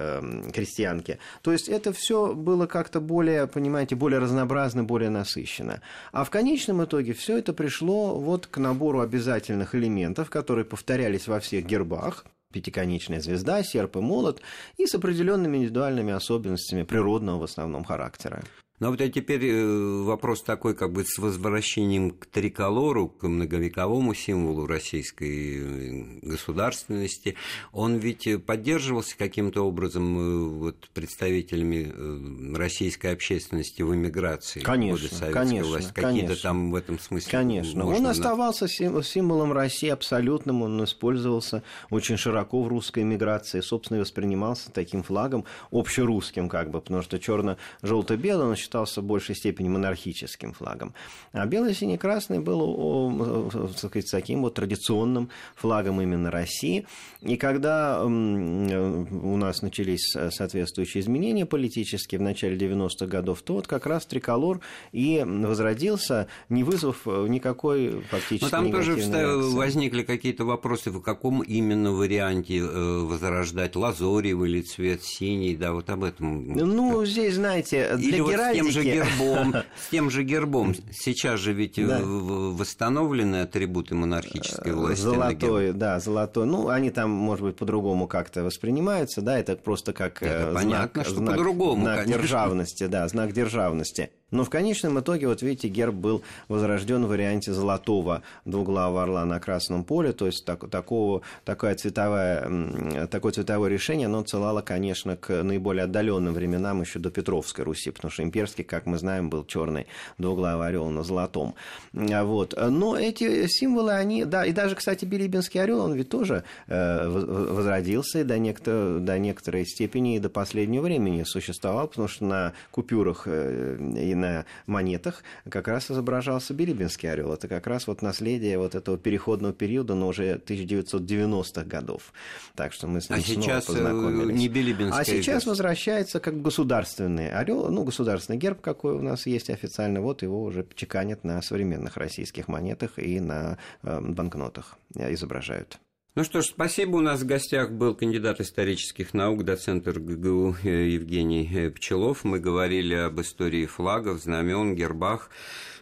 крестьянки. 0.53 1.19
То 1.41 1.51
есть 1.51 1.69
это 1.69 1.93
все 1.93 2.33
было 2.33 2.65
как-то 2.65 2.99
более, 2.99 3.47
понимаете, 3.47 3.95
более 3.95 4.19
разнообразно, 4.19 4.83
более 4.83 5.09
насыщенно 5.09 5.24
насыщенно. 5.25 5.81
А 6.11 6.23
в 6.23 6.29
конечном 6.29 6.83
итоге 6.83 7.13
все 7.13 7.37
это 7.37 7.53
пришло 7.53 8.19
вот 8.19 8.47
к 8.47 8.57
набору 8.57 9.01
обязательных 9.01 9.75
элементов, 9.75 10.29
которые 10.29 10.65
повторялись 10.65 11.27
во 11.27 11.39
всех 11.39 11.65
гербах, 11.65 12.25
пятиконечная 12.53 13.19
звезда, 13.19 13.63
серп 13.63 13.97
и 13.97 13.99
молот, 13.99 14.41
и 14.77 14.85
с 14.85 14.95
определенными 14.95 15.57
индивидуальными 15.57 16.13
особенностями 16.13 16.83
природного 16.83 17.39
в 17.39 17.43
основном 17.43 17.83
характера. 17.83 18.43
Ну 18.81 18.89
вот 18.89 18.99
а 18.99 19.07
теперь 19.07 19.45
э, 19.45 20.01
вопрос 20.03 20.43
такой, 20.43 20.75
как 20.75 20.91
бы 20.91 21.05
с 21.05 21.17
возвращением 21.17 22.11
к 22.11 22.25
триколору, 22.25 23.07
к 23.07 23.25
многовековому 23.25 24.13
символу 24.13 24.67
российской 24.67 25.61
э, 25.61 26.19
государственности, 26.21 27.35
он 27.71 27.95
ведь 27.95 28.27
поддерживался 28.45 29.17
каким-то 29.17 29.61
образом 29.61 30.17
э, 30.17 30.47
вот, 30.59 30.89
представителями 30.93 32.53
российской 32.53 33.13
общественности 33.13 33.81
в 33.81 33.95
эмиграции 33.95 34.59
конечно, 34.59 34.97
в 34.97 35.01
годы 35.03 35.15
советской 35.15 35.33
конечно, 35.33 35.69
власти. 35.69 35.93
Какие-то 35.93 36.41
там 36.41 36.71
в 36.71 36.75
этом 36.75 36.99
смысле. 36.99 37.31
Конечно. 37.31 37.85
Он 37.85 38.05
оставался 38.07 38.67
символом 38.67 39.53
России 39.53 39.87
абсолютным, 39.87 40.63
он 40.63 40.83
использовался 40.83 41.63
очень 41.91 42.17
широко 42.17 42.61
в 42.61 42.67
русской 42.67 43.03
эмиграции, 43.03 43.61
собственно, 43.61 43.99
и 43.99 44.01
воспринимался 44.01 44.69
таким 44.69 45.01
флагом 45.01 45.45
общерусским, 45.71 46.49
как 46.49 46.71
бы, 46.71 46.81
потому 46.81 47.03
что 47.03 47.19
черно-желто-белый 47.19 48.47
он 48.47 48.55
считался 48.65 49.01
в 49.01 49.05
большей 49.05 49.35
степени 49.35 49.69
монархическим 49.69 50.53
флагом. 50.53 50.93
А 51.31 51.45
бело-синий-красный 51.45 52.39
был, 52.39 53.71
сказать, 53.77 54.09
таким 54.11 54.41
вот 54.41 54.55
традиционным 54.55 55.29
флагом 55.55 56.01
именно 56.01 56.31
России. 56.31 56.85
И 57.21 57.37
когда 57.37 58.03
у 58.03 59.37
нас 59.37 59.61
начались 59.61 60.15
соответствующие 60.31 61.01
изменения 61.01 61.45
политические 61.45 62.19
в 62.19 62.21
начале 62.23 62.57
90-х 62.57 63.05
годов, 63.05 63.41
то 63.41 63.53
вот 63.53 63.67
как 63.67 63.85
раз 63.85 64.05
триколор 64.05 64.61
и 64.91 65.23
возродился, 65.25 66.27
не 66.49 66.63
вызвав 66.63 67.05
никакой 67.05 68.01
фактически 68.09 68.43
Но 68.45 68.49
там 68.49 68.71
тоже 68.71 68.95
реакции. 68.95 69.55
возникли 69.55 70.03
какие-то 70.03 70.45
вопросы, 70.45 70.91
в 70.91 71.01
каком 71.01 71.41
именно 71.41 71.91
варианте 71.91 72.57
э, 72.57 72.99
возрождать, 72.99 73.75
лазоревый 73.75 74.49
или 74.49 74.61
цвет 74.61 75.03
синий, 75.03 75.55
да, 75.55 75.73
вот 75.73 75.89
об 75.89 76.03
этом. 76.03 76.53
Ну, 76.53 77.05
здесь, 77.05 77.35
знаете, 77.35 77.95
для 77.97 78.17
или 78.17 78.21
с 78.21 78.54
тем 78.55 78.71
же 78.71 78.83
гербом, 78.83 79.55
с 79.77 79.89
тем 79.89 80.09
же 80.09 80.23
гербом. 80.23 80.75
Сейчас 80.91 81.39
же 81.39 81.53
ведь 81.53 81.75
да. 81.75 81.99
восстановлены 82.03 83.41
атрибуты 83.41 83.95
монархической 83.95 84.71
э, 84.71 84.75
власти. 84.75 85.01
Золотой, 85.01 85.73
да, 85.73 85.99
золотой. 85.99 86.45
Ну, 86.45 86.69
они 86.69 86.89
там, 86.91 87.09
может 87.09 87.45
быть, 87.45 87.57
по-другому 87.57 88.07
как-то 88.07 88.43
воспринимаются, 88.43 89.21
да, 89.21 89.37
это 89.37 89.55
просто 89.55 89.93
как 89.93 90.21
это 90.23 90.51
знак, 90.51 90.63
понятно, 90.63 91.03
что 91.03 91.15
знак, 91.15 91.35
по-другому, 91.35 91.81
знак 91.83 92.07
державности, 92.07 92.87
да, 92.87 93.07
знак 93.07 93.33
державности. 93.33 94.11
Но 94.35 94.43
в 94.43 94.49
конечном 94.49 94.99
итоге, 94.99 95.27
вот 95.27 95.41
видите, 95.41 95.69
герб 95.69 95.95
был 95.95 96.21
возрожден 96.49 97.05
в 97.05 97.07
варианте 97.07 97.53
золотого 97.53 98.21
двуглавого 98.43 99.01
орла 99.03 99.23
на 99.23 99.39
красном 99.39 99.85
поле, 99.85 100.11
то 100.11 100.25
есть 100.25 100.43
так, 100.43 100.69
такого, 100.69 101.21
такое, 101.45 101.73
цветовое, 101.75 103.07
такое 103.07 103.31
цветовое 103.31 103.69
решение, 103.69 104.07
оно 104.07 104.19
отсылало, 104.19 104.61
конечно, 104.61 105.15
к 105.15 105.41
наиболее 105.41 105.85
отдаленным 105.85 106.33
временам 106.33 106.81
еще 106.81 106.99
до 106.99 107.11
Петровской 107.11 107.63
Руси, 107.63 107.91
потому 107.91 108.11
что 108.11 108.23
имперский, 108.23 108.65
как 108.65 108.85
мы 108.85 108.97
знаем, 108.97 109.29
был 109.29 109.45
черный 109.45 109.87
двуглавый 110.17 110.67
орел 110.67 110.89
на 110.89 111.03
золотом. 111.03 111.55
А 111.93 112.25
вот. 112.25 112.53
Но 112.57 112.97
эти 112.97 113.47
символы, 113.47 113.93
они, 113.93 114.25
да, 114.25 114.45
и 114.45 114.51
даже, 114.51 114.75
кстати, 114.75 115.05
Билибинский 115.05 115.61
орел, 115.61 115.79
он 115.79 115.93
ведь 115.93 116.09
тоже 116.09 116.43
э, 116.67 117.07
возродился 117.07 118.19
и 118.19 118.23
до, 118.25 118.37
некотор, 118.37 118.99
до 118.99 119.17
некоторой 119.17 119.65
степени 119.65 120.17
и 120.17 120.19
до 120.19 120.29
последнего 120.29 120.81
времени 120.83 121.23
существовал, 121.23 121.87
потому 121.87 122.09
что 122.09 122.25
на 122.25 122.53
купюрах 122.71 123.23
э, 123.27 123.77
и 123.79 124.13
на 124.13 124.24
монетах 124.65 125.23
как 125.49 125.67
раз 125.67 125.91
изображался 125.91 126.53
Билибинский 126.53 127.11
орел. 127.11 127.33
Это 127.33 127.47
как 127.47 127.67
раз 127.67 127.87
вот 127.87 128.01
наследие 128.01 128.57
вот 128.57 128.75
этого 128.75 128.97
переходного 128.97 129.53
периода, 129.53 129.95
но 129.95 130.07
уже 130.07 130.35
1990-х 130.45 131.63
годов. 131.63 132.13
Так 132.55 132.73
что 132.73 132.87
мы 132.87 133.01
с 133.01 133.09
ним 133.09 133.19
а 133.19 133.21
снова 133.21 133.41
сейчас 133.41 133.63
э, 133.65 133.67
познакомились. 133.67 134.37
не 134.37 134.47
Билибинский 134.47 134.99
А 134.99 135.03
сейчас 135.05 135.45
возвращается 135.45 136.19
как 136.19 136.41
государственный 136.41 137.31
орел, 137.31 137.69
ну, 137.71 137.83
государственный 137.83 138.37
герб, 138.37 138.61
какой 138.61 138.93
у 138.93 139.01
нас 139.01 139.25
есть 139.25 139.49
официально, 139.49 140.01
вот 140.01 140.21
его 140.21 140.43
уже 140.43 140.65
чеканят 140.75 141.23
на 141.23 141.41
современных 141.41 141.97
российских 141.97 142.47
монетах 142.47 142.97
и 142.97 143.19
на 143.19 143.57
э, 143.83 144.01
банкнотах 144.01 144.77
э, 144.95 145.13
изображают. 145.13 145.79
Ну 146.17 146.23
что 146.23 146.41
ж, 146.41 146.45
спасибо. 146.45 146.95
У 146.95 147.01
нас 147.01 147.23
в 147.23 147.25
гостях 147.25 147.71
был 147.71 147.93
кандидат 147.93 148.39
исторических 148.39 149.13
наук, 149.13 149.43
доцент 149.43 149.85
ГГУ 149.85 150.55
э, 150.63 150.87
Евгений 150.87 151.51
э, 151.53 151.69
Пчелов. 151.71 152.23
Мы 152.23 152.39
говорили 152.39 152.93
об 152.93 153.19
истории 153.19 153.65
флагов, 153.65 154.21
знамен, 154.21 154.75
гербах 154.75 155.29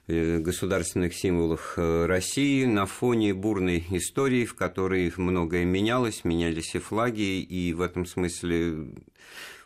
э, 0.08 0.39
государственных 0.39 1.13
символах 1.13 1.76
России 1.78 2.65
на 2.65 2.88
фоне 2.88 3.36
бурной 3.36 3.86
истории, 3.91 4.46
в 4.46 4.56
которой 4.56 5.13
многое 5.17 5.65
менялось, 5.65 6.24
менялись 6.24 6.74
и 6.74 6.80
флаги, 6.80 7.39
и 7.39 7.72
в 7.76 7.82
этом 7.82 8.08
смысле 8.08 8.88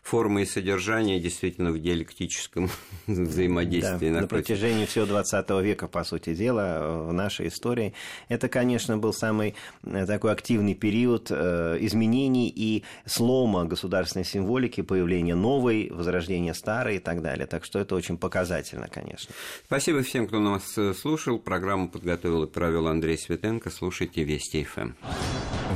формы 0.08 0.42
и 0.42 0.46
содержание 0.46 1.20
действительно 1.20 1.70
в 1.70 1.78
диалектическом 1.78 2.70
взаимодействии. 3.06 4.10
Да, 4.10 4.22
на 4.22 4.26
протяжении 4.26 4.86
всего 4.86 5.04
20 5.04 5.50
века, 5.62 5.86
по 5.86 6.02
сути 6.04 6.34
дела, 6.34 7.04
в 7.08 7.12
нашей 7.12 7.48
истории. 7.48 7.92
Это, 8.28 8.48
конечно, 8.48 8.96
был 8.96 9.12
самый 9.12 9.54
э, 9.84 10.06
такой 10.06 10.32
активный 10.32 10.74
период 10.74 11.28
э, 11.30 11.76
изменений 11.80 12.48
и 12.48 12.84
слома 13.04 13.66
государственной 13.66 14.24
символики, 14.24 14.80
появления 14.80 15.34
новой, 15.34 15.90
возрождения 15.90 16.54
старой 16.54 16.96
и 16.96 17.00
так 17.00 17.20
далее. 17.20 17.46
Так 17.46 17.66
что 17.66 17.78
это 17.78 17.94
очень 17.94 18.16
показательно, 18.16 18.88
конечно. 18.88 19.34
Спасибо 19.66 20.02
всем, 20.02 20.26
кто 20.26 20.40
нас 20.40 20.78
э, 20.78 20.94
слушал. 20.94 21.38
Программу 21.38 21.90
подготовил 21.90 22.44
и 22.44 22.46
провел 22.46 22.88
Андрей 22.88 23.18
Светенко. 23.18 23.68
Слушайте 23.70 24.24
Вести 24.24 24.64
ФМ. 24.64 24.92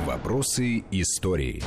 Вопросы 0.07 0.83
истории. 0.89 1.61